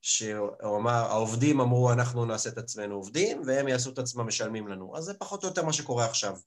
שהוא 0.01 0.77
אמר, 0.77 0.91
העובדים 0.91 1.59
אמרו, 1.59 1.91
אנחנו 1.91 2.25
נעשה 2.25 2.49
את 2.49 2.57
עצמנו 2.57 2.95
עובדים, 2.95 3.41
והם 3.45 3.67
יעשו 3.67 3.89
את 3.89 3.99
עצמם 3.99 4.27
משלמים 4.27 4.67
לנו. 4.67 4.97
אז 4.97 5.03
זה 5.03 5.13
פחות 5.13 5.43
או 5.43 5.49
יותר 5.49 5.65
מה 5.65 5.73
שקורה 5.73 6.05
עכשיו. 6.05 6.37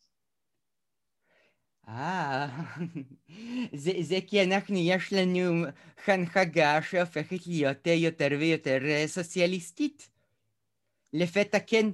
אה, 1.88 2.46
זה, 3.74 3.92
זה 4.00 4.18
כי 4.26 4.42
אנחנו, 4.42 4.76
יש 4.76 5.12
לנו 5.12 5.64
הנהגה 6.06 6.82
שהופכת 6.82 7.46
להיות 7.46 7.86
יותר 7.86 8.28
ויותר 8.38 8.78
אה, 8.84 9.04
סוציאליסטית. 9.06 10.08
לפתע 11.12 11.58
כן, 11.66 11.86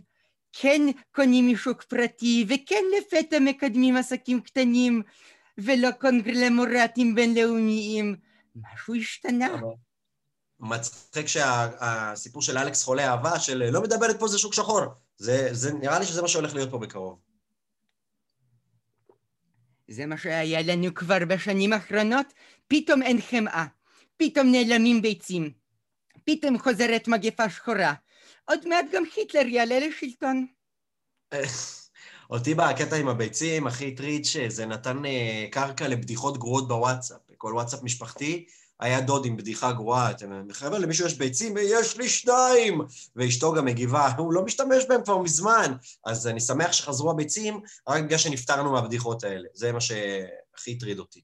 כן 0.52 0.82
קונים 1.12 1.48
משוק 1.52 1.82
פרטי, 1.82 2.46
וכן 2.48 2.84
לפתע 2.98 3.38
מקדמים 3.38 3.96
עסקים 3.96 4.40
קטנים, 4.40 5.02
ולא 5.58 5.88
קונגלמורטים 6.00 7.14
בינלאומיים. 7.14 8.16
משהו 8.56 8.94
השתנה. 8.94 9.48
מצחיק 10.60 11.26
שהסיפור 11.26 12.42
של 12.42 12.58
אלכס 12.58 12.82
חולה 12.82 13.10
אהבה, 13.10 13.38
של 13.38 13.70
לא 13.70 13.82
מדברת 13.82 14.18
פה 14.18 14.28
זה 14.28 14.38
שוק 14.38 14.54
שחור. 14.54 14.80
זה, 15.16 15.48
זה 15.52 15.72
נראה 15.72 15.98
לי 15.98 16.06
שזה 16.06 16.22
מה 16.22 16.28
שהולך 16.28 16.54
להיות 16.54 16.70
פה 16.70 16.78
בקרוב. 16.78 17.18
זה 19.88 20.06
מה 20.06 20.18
שהיה 20.18 20.62
לנו 20.62 20.94
כבר 20.94 21.18
בשנים 21.28 21.72
האחרונות, 21.72 22.26
פתאום 22.68 23.02
אין 23.02 23.20
חמאה, 23.20 23.66
פתאום 24.16 24.52
נעלמים 24.52 25.02
ביצים, 25.02 25.52
פתאום 26.24 26.58
חוזרת 26.58 27.08
מגפה 27.08 27.50
שחורה, 27.50 27.94
עוד 28.44 28.68
מעט 28.68 28.84
גם 28.92 29.02
היטלר 29.16 29.46
יעלה 29.46 29.78
לשלטון. 29.78 30.46
אותי 32.30 32.54
בקטע 32.54 32.96
עם 32.96 33.08
הביצים 33.08 33.66
הכי 33.66 33.88
הטריד 33.88 34.24
שזה 34.24 34.66
נתן 34.66 35.04
אה, 35.04 35.46
קרקע 35.50 35.88
לבדיחות 35.88 36.38
גרועות 36.38 36.68
בוואטסאפ. 36.68 37.18
בכל 37.30 37.52
וואטסאפ 37.54 37.82
משפחתי 37.82 38.46
היה 38.80 39.00
דוד 39.00 39.24
עם 39.24 39.36
בדיחה 39.36 39.72
גרועה, 39.72 40.10
אתם 40.10 40.42
חבר'ה, 40.52 40.78
למישהו 40.78 41.06
יש 41.06 41.14
ביצים? 41.14 41.54
יש 41.60 41.96
לי 41.96 42.08
שניים! 42.08 42.80
ואשתו 43.16 43.52
גם 43.52 43.64
מגיבה, 43.64 44.08
הוא 44.18 44.32
לא 44.32 44.44
משתמש 44.44 44.84
בהם 44.88 45.04
כבר 45.04 45.18
מזמן. 45.18 45.72
אז 46.06 46.26
אני 46.26 46.40
שמח 46.40 46.72
שחזרו 46.72 47.10
הביצים, 47.10 47.60
רק 47.88 48.04
בגלל 48.04 48.18
שנפטרנו 48.18 48.72
מהבדיחות 48.72 49.24
האלה. 49.24 49.48
זה 49.54 49.72
מה 49.72 49.80
שהכי 49.80 50.72
הטריד 50.76 50.98
אותי. 50.98 51.20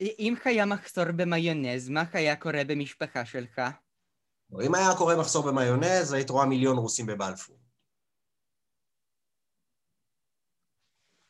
אם 0.00 0.34
היה 0.44 0.64
מחסור 0.64 1.04
במיונז, 1.16 1.88
מה 1.88 2.04
היה 2.12 2.36
קורה 2.36 2.64
במשפחה 2.66 3.24
שלך? 3.24 3.60
אם 4.62 4.74
היה 4.74 4.94
קורה 4.98 5.16
מחסור 5.16 5.46
במיונז, 5.46 6.12
היית 6.12 6.30
רואה 6.30 6.46
מיליון 6.46 6.76
רוסים 6.76 7.06
בבלפור. 7.06 7.59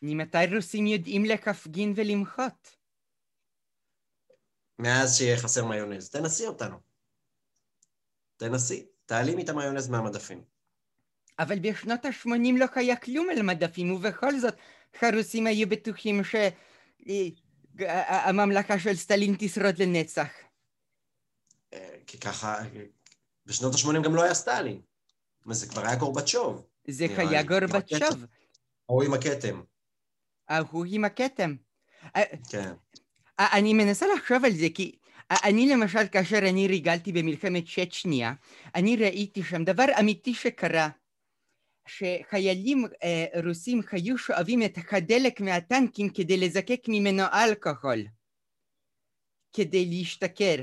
ממתי 0.03 0.55
רוסים 0.55 0.87
יודעים 0.87 1.25
להפגין 1.25 1.93
ולמחות? 1.97 2.77
מאז 4.79 5.17
שיהיה 5.17 5.37
חסר 5.37 5.65
מיונז. 5.65 6.11
תנסי 6.11 6.47
אותנו. 6.47 6.77
תנסי. 8.37 8.87
תעלימי 9.07 9.43
את 9.43 9.49
המיונז 9.49 9.89
מהמדפים. 9.89 10.45
אבל 11.39 11.59
בשנות 11.59 12.05
ה-80 12.05 12.59
לא 12.59 12.67
היה 12.75 12.97
כלום 12.97 13.29
על 13.31 13.43
מדפים, 13.43 13.93
ובכל 13.93 14.39
זאת 14.41 14.55
הרוסים 15.01 15.47
היו 15.47 15.69
בטוחים 15.69 16.23
שהממלכה 17.79 18.79
של 18.79 18.97
סטלין 18.97 19.37
תשרוד 19.39 19.79
לנצח. 19.79 20.29
אה, 21.73 21.97
כי 22.07 22.19
ככה, 22.19 22.59
בשנות 23.47 23.75
ה-80 23.75 24.03
גם 24.05 24.15
לא 24.15 24.23
היה 24.23 24.35
סטלין. 24.35 24.81
זה 25.51 25.67
כבר 25.67 25.87
היה 25.87 25.97
גורבצ'וב. 25.97 26.67
זה 26.89 27.07
היה 27.17 27.43
גורבצ'וב. 27.43 28.25
ההוא 28.89 29.03
עם 29.03 29.15
הכתם. 29.15 29.63
ההוא 30.51 30.87
עם 30.89 31.05
הכתם. 31.05 31.55
אה, 32.17 32.23
כן. 32.51 32.73
אני 33.39 33.75
מנסה 33.75 34.07
לחשוב 34.17 34.45
על 34.45 34.53
זה, 34.53 34.67
כי 34.75 34.97
אני 35.31 35.69
למשל, 35.69 36.09
כאשר 36.13 36.39
אני 36.39 36.69
ריגלתי 36.69 37.13
במלחמת 37.13 37.65
צ'צ'ניה, 37.65 38.33
אני 38.75 38.97
ראיתי 38.97 39.43
שם 39.43 39.65
דבר 39.65 39.87
אמיתי 40.01 40.35
שקרה, 40.35 40.89
שחיילים 41.87 42.85
אה, 43.03 43.27
רוסים 43.47 43.81
היו 43.93 44.19
שואבים 44.19 44.63
את 44.63 44.79
הדלק 44.93 45.41
מהטנקים 45.41 46.09
כדי 46.09 46.37
לזקק 46.37 46.81
ממנו 46.89 47.23
אלכוהול, 47.33 48.05
כדי 49.53 49.87
להשתכר. 49.87 50.57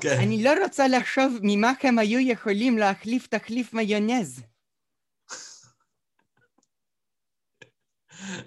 כן. 0.00 0.16
אני 0.22 0.42
לא 0.42 0.50
רוצה 0.64 0.88
לחשוב 0.88 1.38
ממה 1.42 1.72
הם 1.82 1.98
היו 1.98 2.20
יכולים 2.20 2.78
להחליף 2.78 3.26
תחליף 3.26 3.74
מיונז. 3.74 4.42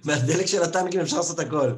מהדלק 0.05 0.45
של 0.45 0.63
הטנקים 0.63 0.99
אפשר 0.99 1.17
לעשות 1.17 1.39
הכל. 1.39 1.71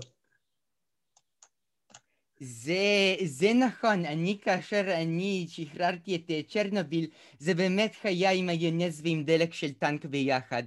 זה, 2.39 3.15
זה 3.25 3.53
נכון, 3.53 4.05
אני 4.05 4.39
כאשר 4.41 5.01
אני 5.01 5.47
שחררתי 5.49 6.15
את 6.15 6.31
אה, 6.31 6.41
צ'רנוביל, 6.49 7.07
זה 7.39 7.53
באמת 7.53 7.95
היה 8.03 8.31
עם 8.31 8.49
היונז 8.49 9.01
ועם 9.03 9.23
דלק 9.23 9.53
של 9.53 9.73
טנק 9.73 10.05
ביחד. 10.05 10.63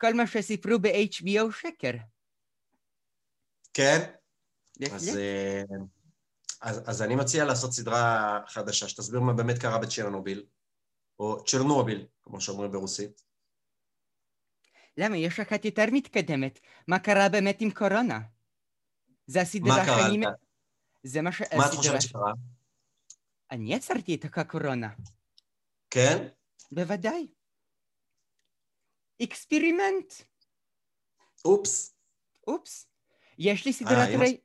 כל 0.00 0.14
מה 0.14 0.26
שסיפרו 0.26 0.78
ב-HBO 0.78 1.52
שקר. 1.60 1.92
כן? 3.74 4.10
אז, 4.92 5.16
אה, 5.16 5.62
אז, 6.60 6.82
אז 6.86 7.02
אני 7.02 7.16
מציע 7.16 7.44
לעשות 7.44 7.72
סדרה 7.72 8.40
חדשה, 8.46 8.88
שתסביר 8.88 9.20
מה 9.20 9.32
באמת 9.32 9.58
קרה 9.58 9.78
בצ'רנוביל, 9.78 10.44
או 11.18 11.44
צ'רנוביל, 11.44 12.06
כמו 12.22 12.40
שאומרים 12.40 12.72
ברוסית. 12.72 13.22
למה? 14.96 15.16
יש 15.16 15.40
אחת 15.40 15.64
יותר 15.64 15.84
מתקדמת. 15.92 16.60
מה 16.88 16.98
קרה 16.98 17.28
באמת 17.28 17.60
עם 17.60 17.70
קורונה? 17.70 18.20
זה 19.26 19.40
הסדרה 19.40 19.76
מה 19.76 19.84
קרה? 19.86 20.02
שאני... 20.02 20.26
זה 21.02 21.22
מה 21.22 21.32
ש... 21.32 21.42
מה 21.56 21.66
את 21.66 21.72
חושבת 21.72 22.02
שקרה? 22.02 22.32
אני 23.50 23.74
יצרתי 23.74 24.14
את 24.14 24.24
הקורונה. 24.24 24.88
כן? 25.90 26.28
בוודאי. 26.72 27.26
Experiment. 29.22 30.12
אופס. 31.44 31.94
אופס. 32.46 32.86
יש 33.38 33.66
לי 33.66 33.72
סדרת, 33.72 34.08
אה, 34.08 34.18
רי... 34.18 34.40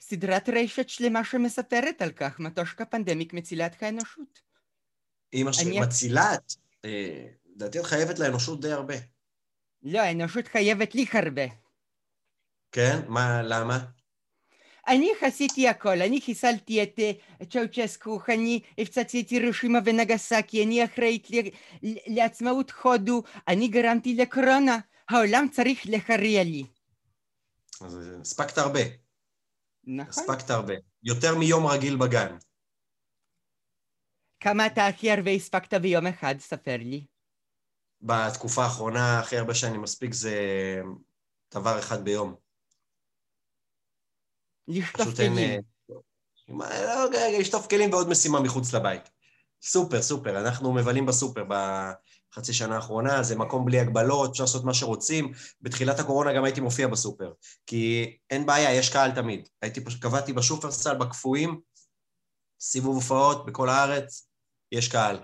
סדרת 0.00 0.48
רשת 0.48 0.88
שלמה 0.88 1.24
שמספרת 1.24 2.02
על 2.02 2.12
כך, 2.12 2.40
מטושקה 2.40 2.84
Pandemic 2.84 3.32
מצילת 3.32 3.82
האנושות. 3.82 4.40
אמא 5.34 5.52
שלי, 5.52 5.70
אני... 5.70 5.80
מצילת? 5.80 6.54
אה, 6.84 7.26
לדעתי 7.46 7.80
את 7.80 7.84
חייבת 7.84 8.18
לאנושות 8.18 8.60
די 8.60 8.72
הרבה. 8.72 8.94
לא, 9.82 9.98
האנושות 9.98 10.48
חייבת 10.48 10.94
לי 10.94 11.04
הרבה. 11.12 11.42
כן? 12.72 13.00
מה, 13.08 13.42
למה? 13.42 13.78
אני 14.88 15.10
עשיתי 15.20 15.68
הכל, 15.68 16.02
אני 16.02 16.20
חיסלתי 16.20 16.82
את 16.82 17.00
צ'אוצ'סקו, 17.50 18.20
אני 18.28 18.60
הפצצתי 18.78 19.20
את 19.20 19.28
הירושימה 19.28 19.78
ונגסאקי, 19.84 20.64
אני 20.64 20.84
אחראית 20.84 21.28
לעצמאות 22.06 22.72
הודו, 22.82 23.22
אני 23.48 23.68
גרמתי 23.68 24.14
לקורונה, 24.14 24.78
העולם 25.08 25.46
צריך 25.52 25.82
להכריע 25.84 26.44
לי. 26.44 26.64
אז 27.80 27.98
הספקת 28.20 28.58
הרבה. 28.58 28.80
נכון. 29.84 30.08
הספקת 30.08 30.50
הרבה. 30.50 30.74
יותר 31.02 31.38
מיום 31.38 31.66
רגיל 31.66 31.96
בגן. 31.96 32.36
כמה 34.40 34.66
אתה 34.66 34.86
הכי 34.86 35.10
הרבה 35.10 35.30
הספקת 35.30 35.74
ביום 35.74 36.06
אחד? 36.06 36.34
ספר 36.38 36.76
לי. 36.78 37.06
בתקופה 38.06 38.64
האחרונה, 38.64 39.20
הכי 39.20 39.38
הרבה 39.38 39.54
שאני 39.54 39.78
מספיק 39.78 40.14
זה 40.14 40.34
דבר 41.54 41.78
אחד 41.78 42.04
ביום. 42.04 42.34
לשטוף. 44.68 45.16
כלים. 45.16 45.60
אה, 46.62 46.84
לא, 46.84 47.10
לשטוף 47.38 47.66
כלים 47.66 47.92
ועוד 47.92 48.08
משימה 48.08 48.40
מחוץ 48.40 48.74
לבית. 48.74 49.10
סופר, 49.62 50.02
סופר. 50.02 50.40
אנחנו 50.40 50.72
מבלים 50.72 51.06
בסופר 51.06 51.44
בחצי 51.48 52.52
שנה 52.52 52.76
האחרונה, 52.76 53.22
זה 53.22 53.36
מקום 53.36 53.64
בלי 53.64 53.80
הגבלות, 53.80 54.30
אפשר 54.30 54.42
לעשות 54.42 54.64
מה 54.64 54.74
שרוצים. 54.74 55.32
בתחילת 55.60 55.98
הקורונה 55.98 56.32
גם 56.32 56.44
הייתי 56.44 56.60
מופיע 56.60 56.88
בסופר. 56.88 57.32
כי 57.66 58.16
אין 58.30 58.46
בעיה, 58.46 58.74
יש 58.74 58.92
קהל 58.92 59.10
תמיד. 59.10 59.48
הייתי, 59.62 59.80
קבעתי 60.00 60.32
בשופרסל, 60.32 60.98
בקפואים, 60.98 61.60
סיבוב 62.60 62.94
הופעות 62.94 63.46
בכל 63.46 63.68
הארץ, 63.68 64.28
יש 64.72 64.88
קהל. 64.88 65.18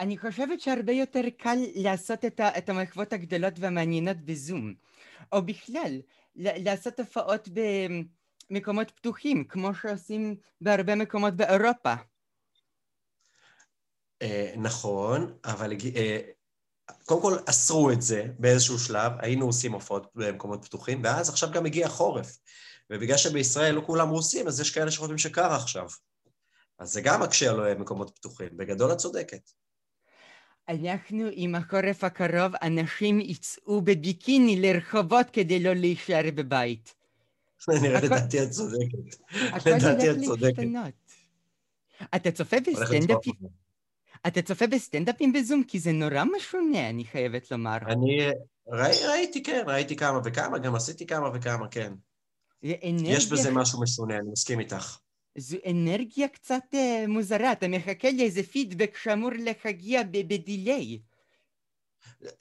אני 0.00 0.18
חושבת 0.18 0.60
שהרבה 0.60 0.92
יותר 0.92 1.22
קל 1.38 1.58
לעשות 1.74 2.24
את, 2.24 2.40
ה, 2.40 2.58
את 2.58 2.68
המחוות 2.68 3.12
הגדולות 3.12 3.54
והמעניינות 3.58 4.16
בזום, 4.16 4.74
או 5.32 5.42
בכלל, 5.42 6.00
לעשות 6.36 7.00
הופעות 7.00 7.48
במקומות 8.50 8.90
פתוחים, 8.90 9.44
כמו 9.44 9.74
שעושים 9.74 10.36
בהרבה 10.60 10.94
מקומות 10.94 11.34
באירופה. 11.34 11.94
אה, 14.22 14.54
נכון, 14.56 15.38
אבל 15.44 15.72
אה, 15.96 16.20
קודם 17.04 17.22
כל 17.22 17.36
אסרו 17.46 17.90
את 17.90 18.02
זה 18.02 18.26
באיזשהו 18.38 18.78
שלב, 18.78 19.12
היינו 19.18 19.46
עושים 19.46 19.72
הופעות 19.72 20.10
במקומות 20.14 20.64
פתוחים, 20.64 21.00
ואז 21.04 21.28
עכשיו 21.28 21.50
גם 21.52 21.66
הגיע 21.66 21.88
חורף. 21.88 22.38
ובגלל 22.90 23.16
שבישראל 23.16 23.74
לא 23.74 23.82
כולם 23.86 24.08
רוסים, 24.08 24.46
אז 24.46 24.60
יש 24.60 24.70
כאלה 24.70 24.90
שחושבים 24.90 25.18
שקר 25.18 25.52
עכשיו. 25.52 25.88
אז 26.78 26.92
זה 26.92 27.00
גם 27.00 27.22
מקשה 27.22 27.50
על 27.50 27.74
מקומות 27.74 28.10
פתוחים. 28.18 28.48
בגדול 28.52 28.92
את 28.92 28.98
צודקת. 28.98 29.50
אנחנו 30.68 31.24
עם 31.32 31.54
החורף 31.54 32.04
הקרוב, 32.04 32.52
אנשים 32.62 33.20
יצאו 33.20 33.80
בביקיני 33.80 34.60
לרחובות 34.60 35.26
כדי 35.32 35.62
לא 35.62 35.72
להישאר 35.72 36.30
בבית. 36.34 36.94
נראה 37.82 38.00
לדעתי 38.00 38.42
את 38.42 38.50
צודקת. 38.50 39.16
לדעתי 39.66 40.10
את 40.10 40.16
צודקת. 40.24 40.62
אתה 42.14 42.30
צופה 42.30 42.56
בסטנדאפים? 42.60 43.34
אתה 44.26 44.42
צופה 44.42 44.66
בסטנדאפים 44.66 45.32
בזום? 45.32 45.62
כי 45.64 45.78
זה 45.78 45.92
נורא 45.92 46.24
משונה, 46.36 46.88
אני 46.90 47.04
חייבת 47.04 47.50
לומר. 47.50 47.76
אני 47.88 48.30
ראי, 48.68 49.06
ראיתי, 49.06 49.42
כן, 49.42 49.64
ראיתי 49.66 49.96
כמה 49.96 50.20
וכמה, 50.24 50.58
גם 50.58 50.74
עשיתי 50.74 51.06
כמה 51.06 51.30
וכמה, 51.34 51.68
כן. 51.68 51.92
יש 52.62 53.32
בזה 53.32 53.50
משהו 53.50 53.82
משונה, 53.82 54.16
אני 54.16 54.30
מסכים 54.32 54.60
איתך. 54.60 54.98
זו 55.36 55.56
אנרגיה 55.70 56.28
קצת 56.28 56.62
אה, 56.74 57.04
מוזרה, 57.08 57.52
אתה 57.52 57.68
מחכה 57.68 58.08
לאיזה 58.10 58.42
פידבק 58.42 58.96
שאמור 59.02 59.30
להגיע 59.64 60.02
בדיליי. 60.02 60.98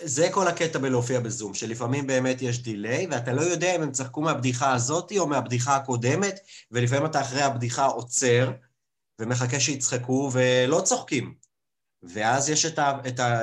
זה 0.02 0.28
כל 0.32 0.48
הקטע 0.48 0.80
בלהופיע 0.80 1.20
בזום, 1.20 1.54
שלפעמים 1.54 2.08
באמת 2.08 2.42
יש 2.42 2.64
דיליי, 2.64 3.08
ואתה 3.12 3.34
לא 3.34 3.42
יודע 3.42 3.75
אם 3.75 3.82
הם 3.82 3.92
צחקו 3.92 4.22
מהבדיחה 4.22 4.74
הזאתי 4.74 5.20
או 5.20 5.28
מהבדיחה 5.28 5.75
הקודמת, 5.75 6.40
ולפעמים 6.72 7.06
אתה 7.06 7.22
אחרי 7.22 7.41
הבדיחה 7.41 7.86
עוצר, 7.86 8.52
ומחכה 9.19 9.60
שיצחקו, 9.60 10.30
ולא 10.34 10.82
צוחקים. 10.82 11.34
ואז 12.04 12.50
יש 12.50 12.65
את 12.65 12.80
ה... 12.80 13.00
את 13.08 13.19
ה 13.19 13.41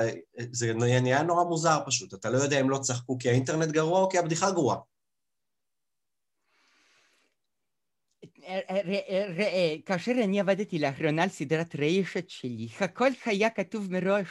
זה 0.51 0.73
נהיה 0.73 1.23
נורא 1.23 1.43
מוזר 1.43 1.79
פשוט, 1.85 2.13
אתה 2.13 2.29
לא 2.29 2.37
יודע 2.37 2.59
אם 2.59 2.69
לא 2.69 2.77
צחקו 2.77 3.17
כי 3.17 3.29
האינטרנט 3.29 3.71
גרוע 3.71 3.99
או 4.01 4.09
כי 4.09 4.17
הבדיחה 4.17 4.51
גרועה. 4.51 4.77
כאשר 9.85 10.11
אני 10.11 10.39
עבדתי 10.39 10.79
לאחרונה 10.79 11.23
על 11.23 11.29
סדרת 11.29 11.75
רשת 11.75 12.29
שלי, 12.29 12.67
הכל 12.79 13.09
היה 13.25 13.49
כתוב 13.49 13.91
מראש. 13.91 14.27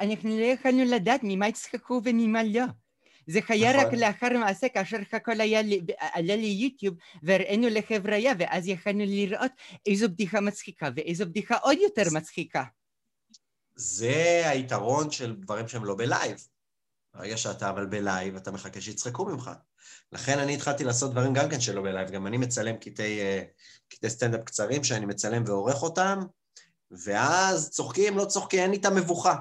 אנחנו 0.00 0.38
לא 0.40 0.44
יכולנו 0.44 0.84
לדעת 0.84 1.20
ממה 1.22 1.48
יצחקו 1.48 2.00
וממה 2.04 2.42
לא. 2.42 2.64
זה 3.26 3.40
היה. 3.48 3.82
רק 3.82 3.92
לאחר 3.92 4.38
מעשה, 4.38 4.68
כאשר 4.68 4.96
הכל 5.12 5.40
היה 5.40 5.60
עלה 5.98 6.36
ליוטיוב 6.36 6.96
והראינו 7.22 7.68
לחבר'ה, 7.70 8.32
ואז 8.38 8.68
יכולנו 8.68 9.04
לראות 9.06 9.52
איזו 9.86 10.08
בדיחה 10.08 10.40
מצחיקה 10.40 10.88
ואיזו 10.96 11.26
בדיחה 11.26 11.56
עוד 11.56 11.78
יותר 11.82 12.02
מצחיקה. 12.12 12.64
זה 13.76 14.42
היתרון 14.46 15.10
של 15.10 15.36
דברים 15.36 15.68
שהם 15.68 15.84
לא 15.84 15.94
בלייב. 15.94 16.53
ברגע 17.14 17.36
שאתה 17.36 17.70
אבל 17.70 17.86
בלייב, 17.86 18.36
אתה 18.36 18.50
מחכה 18.50 18.80
שיצחקו 18.80 19.24
ממך. 19.24 19.50
לכן 20.12 20.38
אני 20.38 20.54
התחלתי 20.54 20.84
לעשות 20.84 21.10
דברים 21.10 21.34
גם 21.34 21.50
כן 21.50 21.60
שלא 21.60 21.82
בלייב. 21.82 22.10
גם 22.10 22.26
אני 22.26 22.36
מצלם 22.36 22.76
קטעי, 22.76 23.20
אה, 23.20 23.42
קטעי 23.88 24.10
סטנדאפ 24.10 24.44
קצרים 24.44 24.84
שאני 24.84 25.06
מצלם 25.06 25.42
ועורך 25.46 25.82
אותם, 25.82 26.18
ואז 26.90 27.70
צוחקים, 27.70 28.18
לא 28.18 28.24
צוחקים, 28.24 28.60
אין 28.60 28.70
לי 28.70 28.76
את 28.76 28.84
המבוכה. 28.84 29.36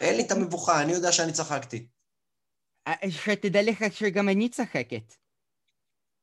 אין 0.00 0.16
לי 0.16 0.26
את 0.26 0.30
המבוכה, 0.30 0.82
אני 0.82 0.92
יודע 0.92 1.12
שאני 1.12 1.32
צחקתי. 1.32 1.86
אה, 2.86 3.10
שתדע 3.10 3.62
לך 3.62 3.84
שגם 3.90 4.28
אני 4.28 4.48
צחקת. 4.48 5.14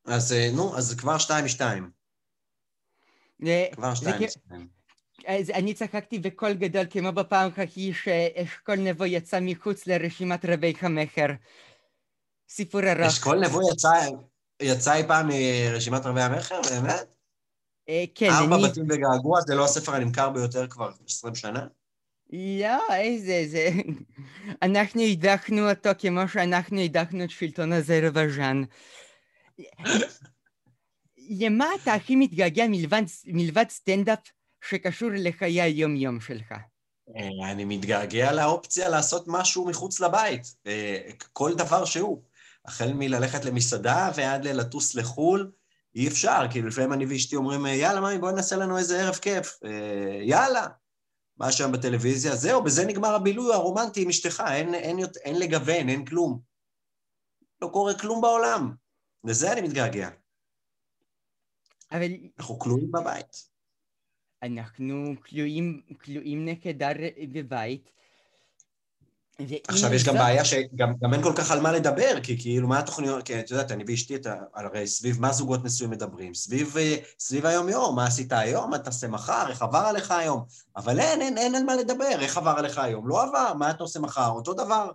אז 0.06 0.34
אה, 0.34 0.50
נו, 0.56 0.78
אז 0.78 0.96
כבר 0.96 1.18
שתיים 1.18 1.46
משתיים. 1.46 1.92
כבר 3.72 3.96
שתיים 3.96 4.24
משתיים. 4.24 4.79
אז 5.28 5.50
אני 5.50 5.74
צחקתי 5.74 6.20
בקול 6.20 6.54
גדול 6.54 6.86
כמו 6.90 7.12
בפעם 7.12 7.52
ההיא 7.58 7.94
שאשכול 7.94 8.76
נבו 8.76 9.06
יצא 9.06 9.40
מחוץ 9.42 9.88
לרשימת 9.88 10.46
רבי 10.46 10.74
המכר. 10.82 11.28
סיפור 12.50 12.82
ארוך. 12.82 13.08
אשכול 13.08 13.40
נבו 13.40 13.60
יצא, 13.72 13.90
יצא 14.62 14.94
אי 14.94 15.08
פעם 15.08 15.28
מרשימת 15.28 16.06
רבי 16.06 16.22
המכר, 16.22 16.62
באמת? 16.70 17.08
אה, 17.90 18.04
כן, 18.16 18.30
ארבע 18.30 18.56
אני... 18.56 18.70
בתים 18.70 18.86
וגעגוע, 18.90 19.42
זה 19.42 19.56
לא 19.56 19.66
הספר 19.66 19.96
הנמכר 19.96 20.30
ביותר 20.30 20.68
כבר 20.68 20.92
20 21.08 21.36
שנה? 21.36 21.68
לא, 22.34 22.96
איזה, 22.96 23.44
זה... 23.48 23.70
אנחנו 24.62 25.02
הדחנו 25.02 25.70
אותו 25.70 25.90
כמו 26.00 26.28
שאנחנו 26.28 26.80
הדחנו 26.80 27.24
את 27.24 27.30
שלטון 27.30 27.74
אזרבייג'אן. 27.74 28.64
למה 31.18 31.66
אתה 31.82 31.94
הכי 31.94 32.16
מתגעגע 32.16 32.68
מלבד, 32.68 33.02
מלבד 33.26 33.66
סטנדאפ 33.70 34.20
שקשור 34.62 35.10
לחיי 35.14 35.62
היום-יום 35.62 36.22
שלך? 36.22 36.52
אה, 37.18 37.52
אני 37.52 37.66
מתגעגע 37.66 38.32
לאופציה 38.34 38.90
לעשות 38.90 39.24
משהו 39.28 39.66
מחוץ 39.66 40.00
לבית, 40.00 40.56
אה, 40.68 41.10
כל 41.34 41.54
דבר 41.56 41.86
שהוא. 41.86 42.24
החל 42.66 42.94
מללכת 42.94 43.46
למסעדה 43.46 44.12
ועד 44.16 44.46
ללטוס 44.46 44.96
לחו"ל, 44.96 45.52
אי 45.96 46.08
אפשר, 46.08 46.40
כאילו 46.52 46.68
לפעמים 46.68 46.94
אני 46.94 47.06
ואשתי 47.06 47.36
אומרים, 47.36 47.66
יאללה, 47.66 48.02
מאמי, 48.02 48.18
בואי 48.18 48.34
נעשה 48.34 48.56
לנו 48.56 48.78
איזה 48.78 49.02
ערב 49.02 49.16
כיף. 49.16 49.60
אה, 49.66 50.20
יאללה. 50.24 50.68
מה 51.38 51.52
שם 51.52 51.72
בטלוויזיה, 51.72 52.36
זהו, 52.36 52.64
בזה 52.64 52.86
נגמר 52.86 53.16
הבילוי 53.16 53.54
הרומנטי 53.54 54.02
עם 54.02 54.10
אשתך, 54.10 54.44
אין, 54.52 54.74
אין, 54.74 55.00
יות- 55.00 55.18
אין 55.18 55.40
לגוון, 55.40 55.90
אין 55.90 56.06
כלום. 56.06 56.40
לא 57.62 57.68
קורה 57.74 58.00
כלום 58.00 58.22
בעולם. 58.22 58.74
לזה 59.24 59.52
אני 59.54 59.62
מתגעגע. 59.62 60.10
אבל 61.92 62.08
אנחנו 62.40 62.60
כלואים 62.60 62.92
בבית. 62.92 63.50
אנחנו 64.44 65.14
כלואים, 65.30 65.82
כלואים 66.04 66.46
נקדר 66.46 66.92
בבית. 67.34 67.92
עכשיו, 69.68 69.94
יש 69.94 70.04
גם 70.04 70.14
בעיה 70.14 70.46
שגם 70.46 70.94
גם 71.04 71.14
אין 71.14 71.24
כל 71.24 71.34
כך 71.36 71.52
על 71.52 71.62
מה 71.62 71.72
לדבר, 71.72 72.20
כי 72.24 72.42
כאילו, 72.42 72.68
מה 72.68 72.80
התוכניות, 72.80 73.24
כי 73.24 73.40
את 73.40 73.52
יודעת, 73.52 73.72
אני 73.72 73.84
ואשתי, 73.88 74.18
הרי 74.56 74.88
סביב 74.88 75.22
מה 75.22 75.32
זוגות 75.32 75.64
נשואים 75.64 75.92
מדברים? 75.92 76.34
סביב, 76.34 76.78
אה, 76.78 76.96
סביב 77.20 77.46
היום-יום, 77.46 77.96
מה 77.96 78.06
עשית 78.06 78.32
היום, 78.32 78.70
מה 78.70 78.80
תעשה 78.80 79.08
מחר, 79.08 79.50
איך 79.50 79.62
עבר 79.62 79.78
עליך 79.78 80.12
היום? 80.12 80.46
אבל 80.76 81.00
אין, 81.00 81.22
אין, 81.22 81.38
אין 81.38 81.56
על 81.56 81.64
מה 81.64 81.76
לדבר, 81.76 82.20
איך 82.20 82.38
עבר 82.38 82.54
עליך 82.58 82.78
היום? 82.78 83.08
לא 83.08 83.24
עבר, 83.24 83.54
מה 83.54 83.72
אתה 83.72 83.84
עושה 83.84 84.00
מחר? 84.00 84.30
אותו 84.30 84.54
דבר. 84.54 84.92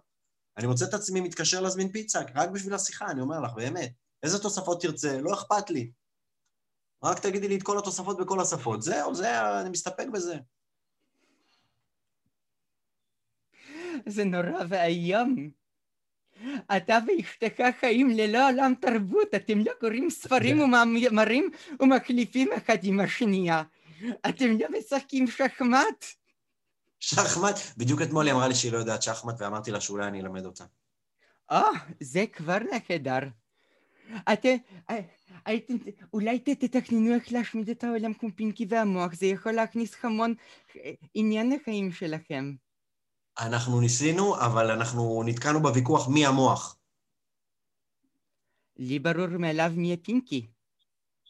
אני 0.58 0.66
מוצא 0.66 0.84
את 0.84 0.94
עצמי 0.94 1.20
מתקשר 1.20 1.60
להזמין 1.60 1.92
פיצה, 1.92 2.20
רק 2.34 2.48
בשביל 2.50 2.74
השיחה, 2.74 3.06
אני 3.10 3.20
אומר 3.20 3.40
לך, 3.40 3.52
באמת. 3.52 3.92
איזה 4.22 4.38
תוספות 4.38 4.82
תרצה? 4.82 5.20
לא 5.20 5.34
אכפת 5.34 5.70
לי. 5.70 5.90
רק 7.04 7.18
תגידי 7.18 7.48
לי 7.48 7.56
את 7.56 7.62
כל 7.62 7.78
התוספות 7.78 8.20
בכל 8.20 8.40
השפות. 8.40 8.82
זהו, 8.82 9.14
זה, 9.14 9.60
אני 9.60 9.70
מסתפק 9.70 10.06
בזה. 10.12 10.36
זה 14.06 14.24
נורא 14.24 14.64
ואיום. 14.68 15.50
אתה 16.76 16.98
ואשתך 17.06 17.62
חיים 17.80 18.10
ללא 18.10 18.48
עולם 18.50 18.74
תרבות, 18.80 19.34
אתם 19.36 19.58
לא 19.58 19.72
קוראים 19.80 20.10
ספרים 20.10 20.60
ומאמרים 20.60 21.50
ומחליפים 21.80 22.52
אחד 22.52 22.78
עם 22.82 23.00
השנייה. 23.00 23.62
אתם 24.28 24.58
לא 24.60 24.66
משחקים 24.78 25.26
שחמט. 25.26 26.04
שחמט, 27.00 27.54
בדיוק 27.76 28.02
אתמול 28.02 28.26
היא 28.26 28.34
אמרה 28.34 28.48
לי 28.48 28.54
שהיא 28.54 28.72
לא 28.72 28.78
יודעת 28.78 29.02
שחמט, 29.02 29.34
ואמרתי 29.38 29.70
לה 29.70 29.80
שאולי 29.80 30.06
אני 30.06 30.20
אלמד 30.20 30.44
אותה. 30.44 30.64
אה, 31.50 31.70
זה 32.00 32.24
כבר 32.32 32.58
נהדר. 32.58 33.28
אתם, 34.32 34.56
הייתם, 35.46 35.74
אולי 36.12 36.38
תתכננו 36.38 37.14
איך 37.14 37.32
להשמיד 37.32 37.70
את 37.70 37.84
העולם 37.84 38.14
כמו 38.14 38.28
פינקי 38.36 38.66
והמוח, 38.68 39.14
זה 39.14 39.26
יכול 39.26 39.52
להכניס 39.52 40.04
המון 40.04 40.34
עניין 41.14 41.52
לחיים 41.52 41.92
שלכם. 41.92 42.54
אנחנו 43.38 43.80
ניסינו, 43.80 44.36
אבל 44.36 44.70
אנחנו 44.70 45.22
נתקענו 45.26 45.62
בוויכוח 45.62 46.08
מי 46.08 46.26
המוח. 46.26 46.76
לי 48.76 48.98
ברור 48.98 49.26
מאליו 49.26 49.72
מי 49.76 49.86
יהיה 49.86 49.96
פינקי. 49.96 50.46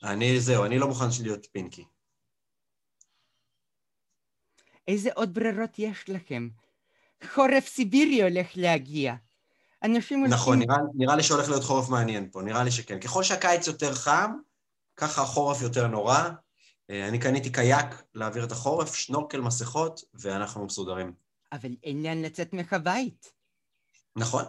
אני, 0.03 0.41
זהו, 0.41 0.65
אני 0.65 0.79
לא 0.79 0.89
מוכן 0.89 1.05
להיות 1.23 1.47
פינקי. 1.53 1.85
איזה 4.89 5.11
עוד 5.15 5.35
ברירות 5.35 5.79
יש 5.79 6.09
לכם? 6.09 6.49
חורף 7.25 7.67
סיבירי 7.67 8.23
הולך 8.23 8.47
להגיע. 8.57 9.15
אנשים 9.85 10.19
הולכים... 10.19 10.35
נכון, 10.35 10.59
נראה, 10.59 10.77
נראה 10.95 11.17
לי 11.17 11.23
שהולך 11.23 11.49
להיות 11.49 11.63
חורף 11.65 11.89
מעניין 11.89 12.29
פה, 12.33 12.43
נראה 12.43 12.65
לי 12.65 12.71
שכן. 12.71 13.01
ככל 13.01 13.23
שהקיץ 13.23 13.67
יותר 13.67 13.95
חם, 13.95 14.33
ככה 14.97 15.23
החורף 15.23 15.63
יותר 15.63 15.87
נורא. 15.87 16.31
אה, 16.91 17.09
אני 17.09 17.19
קניתי 17.19 17.53
קייק 17.53 17.87
להעביר 18.15 18.45
את 18.45 18.53
החורף, 18.53 18.95
שנורקל, 18.95 19.41
מסכות, 19.41 20.01
ואנחנו 20.15 20.67
מסודרים. 20.67 21.15
אבל 21.53 21.77
אין 21.83 22.03
לאן 22.03 22.23
לצאת 22.23 22.53
מהבית. 22.53 23.33
נכון. 24.17 24.45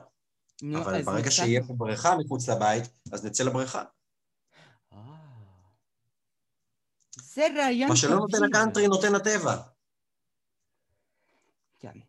נו, 0.61 0.81
אבל 0.81 1.01
ברגע 1.01 1.19
נצא... 1.19 1.29
שיהיה 1.29 1.63
פה 1.67 1.73
בריכה 1.73 2.15
מחוץ 2.17 2.49
לבית, 2.49 2.83
אז 3.11 3.25
נצא 3.25 3.43
לבריכה. 3.43 3.83
אה. 4.93 4.99
זה 7.19 7.47
רעיון 7.57 7.89
מה 7.89 7.95
שלא 7.95 8.15
נותן 8.15 8.43
הקאנטרי 8.49 8.87
נותן 8.87 9.15
הטבע. 9.15 9.57
כן. 11.79 11.99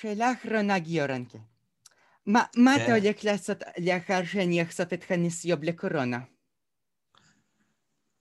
שאלה 0.00 0.32
אחרונה, 0.32 0.78
גיורנקה. 0.78 1.38
מה, 2.26 2.44
מה 2.56 2.74
כן. 2.76 2.84
אתה 2.84 2.94
הולך 2.94 3.24
לעשות 3.24 3.58
לאחר 3.78 4.24
שאני 4.24 4.62
אחשוף 4.62 4.92
את 4.92 5.04
הנסיוב 5.10 5.64
לקורונה? 5.64 6.18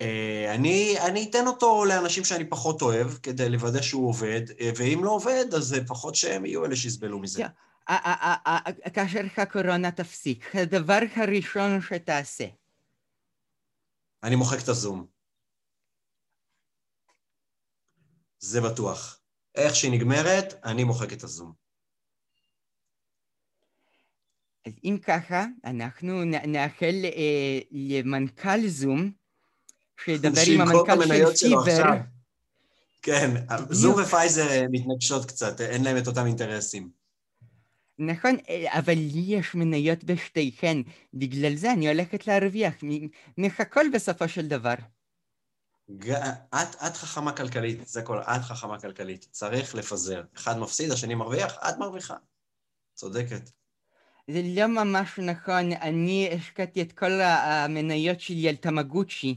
Uh, 0.04 0.56
אני, 0.56 0.96
אני 1.08 1.30
אתן 1.30 1.48
אותו 1.48 1.86
לאנשים 1.86 2.24
שאני 2.24 2.50
פחות 2.50 2.82
אוהב, 2.82 3.08
כדי 3.08 3.50
לוודא 3.50 3.82
שהוא 3.82 4.10
עובד, 4.10 4.42
uh, 4.50 4.64
ואם 4.78 5.02
לא 5.04 5.12
עובד, 5.12 5.46
אז 5.56 5.74
לפחות 5.74 6.16
שהם 6.16 6.46
יהיו 6.46 6.66
אלה 6.66 6.76
שיסבלו 6.76 7.20
מזה. 7.20 7.46
Yeah. 7.46 7.50
כאשר 8.94 9.22
הקורונה 9.38 9.92
תפסיק, 9.92 10.56
הדבר 10.56 11.00
הראשון 11.16 11.82
שתעשה. 11.82 12.46
אני 14.24 14.36
מוחק 14.36 14.58
את 14.64 14.70
הזום. 14.70 15.08
זה 18.40 18.62
בטוח. 18.62 19.20
איך 19.56 19.76
שהיא 19.76 19.92
נגמרת, 19.92 20.54
אני 20.64 20.84
מוחק 20.84 21.14
את 21.14 21.24
הזום. 21.24 21.65
אז 24.66 24.74
אם 24.84 24.98
ככה, 25.04 25.46
אנחנו 25.66 26.24
נאחל 26.24 26.96
אה, 27.04 27.60
למנכ"ל 27.72 28.68
זום, 28.68 29.12
שידבר 30.06 30.42
עם 30.48 30.62
המנכ"ל 30.62 31.36
של 31.36 31.56
פיבר. 31.66 31.94
כן, 33.02 33.32
זום 33.70 34.02
ופייזר 34.02 34.66
מתנגשות 34.72 35.26
קצת, 35.26 35.62
אין 35.62 35.84
להם 35.84 35.98
את 35.98 36.08
אותם 36.08 36.26
אינטרסים. 36.26 36.90
נכון, 38.00 38.36
אה, 38.50 38.80
אבל 38.80 38.94
לי 38.94 39.24
יש 39.28 39.56
מניות 39.56 40.04
בשתיכן, 40.04 40.78
בגלל 41.14 41.56
זה 41.56 41.72
אני 41.72 41.88
הולכת 41.88 42.28
להרוויח 42.28 42.74
מהכל 43.38 43.86
בסופו 43.94 44.28
של 44.28 44.48
דבר. 44.48 44.74
את, 46.54 46.76
את 46.88 46.98
חכמה 46.98 47.32
כלכלית, 47.32 47.88
זה 47.88 48.02
כל, 48.02 48.20
את 48.20 48.42
חכמה 48.42 48.80
כלכלית. 48.80 49.28
צריך 49.32 49.76
לפזר. 49.76 50.24
אחד 50.36 50.58
מפסיד, 50.58 50.92
השני 50.92 51.16
מרוויח, 51.16 51.56
את 51.70 51.78
מרוויחה. 51.80 52.16
צודקת. 52.94 53.50
זה 54.28 54.42
לא 54.56 54.68
ממש 54.68 55.20
נכון, 55.20 55.72
אני 55.72 56.30
השקעתי 56.34 56.82
את 56.82 56.92
כל 56.92 57.12
המניות 57.22 58.20
שלי 58.20 58.50
על 58.50 58.56
תמגוצ'י 58.56 59.36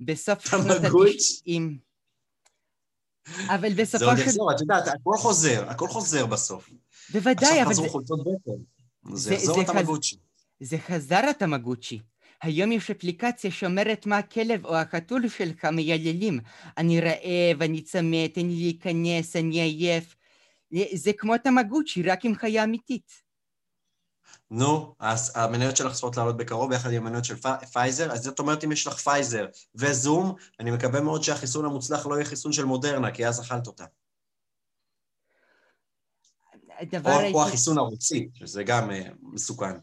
בסוף 0.00 0.48
שנות 0.48 0.84
התשעים. 0.84 1.78
אבל 3.46 3.72
בסופו 3.72 3.98
של... 3.98 4.04
זה 4.04 4.10
עוד 4.10 4.18
יחזור, 4.18 4.52
את 4.52 4.60
יודעת, 4.60 4.88
הכל 4.88 5.16
חוזר, 5.18 5.70
הכל 5.70 5.88
חוזר 5.88 6.26
בסוף. 6.26 6.70
בוודאי, 7.12 7.62
אבל... 7.62 7.70
עכשיו 7.70 7.70
חזרו 7.70 7.88
חולצות 7.88 8.20
בטן. 8.20 9.14
זה 9.14 9.34
יחזור 9.34 9.60
התמגוצ'י. 9.60 10.16
זה 10.60 10.78
חזר 10.78 11.20
התמגוצ'י. 11.30 12.00
היום 12.42 12.72
יש 12.72 12.90
אפליקציה 12.90 13.50
שאומרת 13.50 14.06
מה 14.06 14.18
הכלב 14.18 14.66
או 14.66 14.76
החתול 14.76 15.28
שלך 15.28 15.64
מייללים. 15.64 16.40
אני 16.78 17.00
רעב, 17.00 17.62
אני 17.62 17.82
צמא, 17.82 18.26
תן 18.26 18.46
לי 18.46 18.56
להיכנס, 18.56 19.36
אני 19.36 19.60
עייף. 19.60 20.16
זה 20.94 21.12
כמו 21.18 21.38
תמגוצ'י, 21.38 22.02
רק 22.02 22.24
עם 22.24 22.34
חיה 22.34 22.64
אמיתית. 22.64 23.25
נו, 24.50 24.94
אז 24.98 25.32
המניות 25.34 25.76
שלך 25.76 25.92
צריכות 25.92 26.16
לעלות 26.16 26.36
בקרוב 26.36 26.70
ביחד 26.70 26.92
עם 26.92 27.06
המניות 27.06 27.24
של 27.24 27.36
פייזר, 27.72 28.12
אז 28.12 28.22
זאת 28.22 28.38
אומרת 28.38 28.64
אם 28.64 28.72
יש 28.72 28.86
לך 28.86 28.94
פייזר 28.94 29.46
וזום, 29.74 30.34
אני 30.60 30.70
מקווה 30.70 31.00
מאוד 31.00 31.22
שהחיסון 31.22 31.64
המוצלח 31.64 32.06
לא 32.06 32.14
יהיה 32.14 32.24
חיסון 32.24 32.52
של 32.52 32.64
מודרנה, 32.64 33.12
כי 33.12 33.26
אז 33.26 33.40
אכלת 33.40 33.66
אותה. 33.66 33.84
או, 36.80 37.18
הייתי... 37.18 37.32
או 37.34 37.46
החיסון 37.46 37.78
הרוסי, 37.78 38.28
שזה 38.34 38.62
גם 38.64 38.90
אה, 38.90 38.94
מסוכן. 39.22 39.76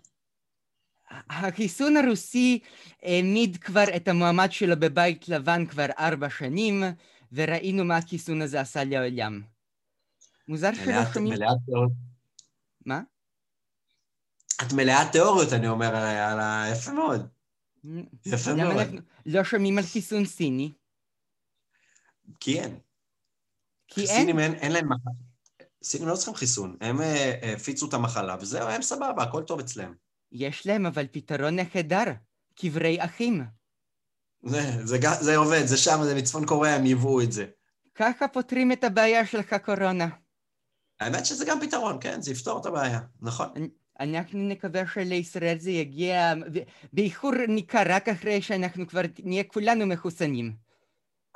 החיסון 1.30 1.97
הרוסי 1.97 2.60
העמיד 3.04 3.58
כבר 3.58 3.84
את 3.95 4.08
המועמד 4.08 4.52
שלו 4.52 4.80
בבית 4.80 5.30
לבן 5.30 5.65
כבר 5.65 5.86
ארבע 5.99 6.30
שנים, 6.30 6.84
וראינו 7.32 7.86
מה 7.86 7.97
החיסון 7.97 8.41
הזה 8.41 8.62
עשה 8.62 8.84
לעולם. 8.84 9.41
מוזר 10.47 10.73
שלא 10.73 11.13
שומעים... 11.13 11.34
מלאת 11.34 11.58
מה? 12.86 13.02
את 14.62 14.74
מלאת 14.74 15.12
תיאוריות, 15.12 15.54
אני 15.54 15.68
אומר, 15.68 15.96
על 15.96 16.39
ה... 16.39 16.66
יפה 16.72 16.92
מאוד. 16.92 17.28
יפה 18.26 18.54
מאוד. 18.54 18.88
לא 19.26 19.44
שומעים 19.44 19.78
על 19.78 19.84
חיסון 19.84 20.26
סיני? 20.26 20.72
כי 22.39 22.60
אין. 22.60 22.80
כי 23.88 24.02
אין? 24.02 24.08
סינים 24.08 24.39
אין, 24.39 24.54
אין 24.54 24.72
להם 24.72 24.89
מחלה. 24.89 25.12
סינים 25.84 26.08
לא 26.08 26.16
צריכים 26.16 26.36
חיסון, 26.36 26.78
הם 26.82 27.02
אה, 27.02 27.54
הפיצו 27.56 27.89
את 27.89 27.94
המחלה, 27.94 28.36
וזהו, 28.39 28.68
הם 28.68 28.82
סבבה, 28.82 29.24
הכל 29.24 29.44
טוב 29.44 29.60
אצלם. 29.60 29.94
יש 30.32 30.68
להם 30.68 30.86
אבל 30.86 31.08
פתרון 31.12 31.56
נהדר, 31.56 32.04
קברי 32.56 33.06
אחים. 33.06 33.44
זה, 34.44 34.86
זה, 34.86 34.98
זה 35.22 35.38
עובד, 35.38 35.66
זה 35.66 35.78
שם, 35.78 36.00
זה 36.04 36.16
מצפון 36.16 36.46
קוריאה, 36.46 36.76
הם 36.76 36.86
ייבאו 36.86 37.22
את 37.22 37.32
זה. 37.32 37.46
ככה 37.96 38.28
פותרים 38.28 38.72
את 38.72 38.84
הבעיה 38.84 39.26
שלך 39.26 39.56
קורונה. 39.66 40.08
האמת 41.00 41.26
שזה 41.26 41.46
גם 41.46 41.60
פתרון, 41.62 41.98
כן, 42.02 42.22
זה 42.22 42.32
יפתור 42.32 42.62
את 42.62 42.66
הבעיה, 42.66 43.00
נכון. 43.22 43.48
אנחנו 43.99 44.39
נקווה 44.39 44.88
שלישראל 44.88 45.58
זה 45.60 45.71
יגיע 45.71 46.34
באיחור 46.93 47.32
ניכר 47.47 47.84
רק 47.86 48.10
אחרי 48.10 48.41
שאנחנו 48.41 48.88
כבר 48.88 49.01
נהיה 49.23 49.43
כולנו 49.43 49.86
מחוסנים. 49.86 50.53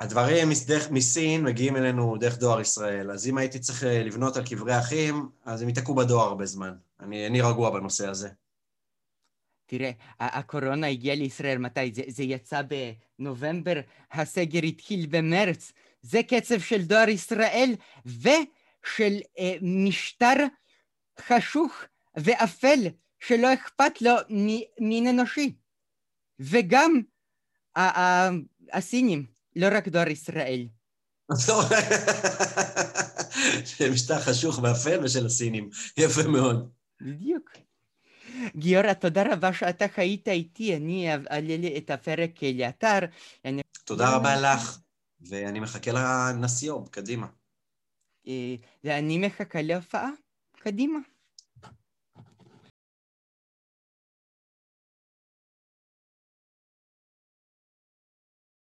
הדברים 0.00 0.48
דרך 0.66 0.90
מסין 0.90 1.44
מגיעים 1.44 1.76
אלינו 1.76 2.16
דרך 2.16 2.38
דואר 2.38 2.60
ישראל, 2.60 3.10
אז 3.10 3.26
אם 3.26 3.38
הייתי 3.38 3.58
צריך 3.58 3.82
לבנות 3.86 4.36
על 4.36 4.44
קברי 4.46 4.78
אחים, 4.78 5.28
אז 5.44 5.62
הם 5.62 5.68
ייתקעו 5.68 5.94
בדואר 5.94 6.26
הרבה 6.26 6.46
זמן. 6.46 6.74
אני, 7.00 7.26
אני 7.26 7.40
רגוע 7.40 7.70
בנושא 7.70 8.08
הזה. 8.08 8.28
תראה, 9.66 9.90
הקורונה 10.20 10.86
הגיעה 10.86 11.16
לישראל 11.16 11.58
מתי? 11.58 11.92
זה, 11.94 12.02
זה 12.08 12.22
יצא 12.22 12.60
בנובמבר, 13.18 13.80
הסגר 14.12 14.62
התחיל 14.62 15.06
במרץ. 15.06 15.72
זה 16.02 16.22
קצב 16.22 16.60
של 16.60 16.82
דואר 16.82 17.08
ישראל 17.08 17.74
ושל 18.06 19.20
אה, 19.38 19.54
משטר 19.62 20.34
חשוך 21.20 21.72
ואפל 22.18 22.88
שלא 23.20 23.54
אכפת 23.54 24.02
לו 24.02 24.12
מין 24.80 25.06
אנושי. 25.06 25.52
וגם 26.40 27.00
הסינים, 28.72 29.26
לא 29.56 29.66
רק 29.72 29.88
דואר 29.88 30.08
ישראל. 30.08 30.68
משטר 33.92 34.20
חשוך 34.20 34.58
ואפל 34.62 35.04
ושל 35.04 35.26
הסינים. 35.26 35.70
יפה 35.96 36.22
מאוד. 36.28 36.70
בדיוק. 37.00 37.50
גיורא, 38.56 38.92
תודה 38.92 39.32
רבה 39.32 39.52
שאתה 39.52 39.88
חיית 39.88 40.28
איתי, 40.28 40.76
אני 40.76 41.12
אעלה 41.12 41.76
את 41.76 41.90
הפרק 41.90 42.42
לאתר. 42.54 42.98
תודה 43.84 44.16
רבה 44.16 44.40
לך, 44.40 44.78
ואני 45.20 45.60
מחכה 45.60 45.90
לנסיוב, 45.92 46.88
קדימה. 46.88 47.26
ואני 48.84 49.18
מחכה 49.18 49.62
להופעה, 49.62 50.10
קדימה. 50.56 50.98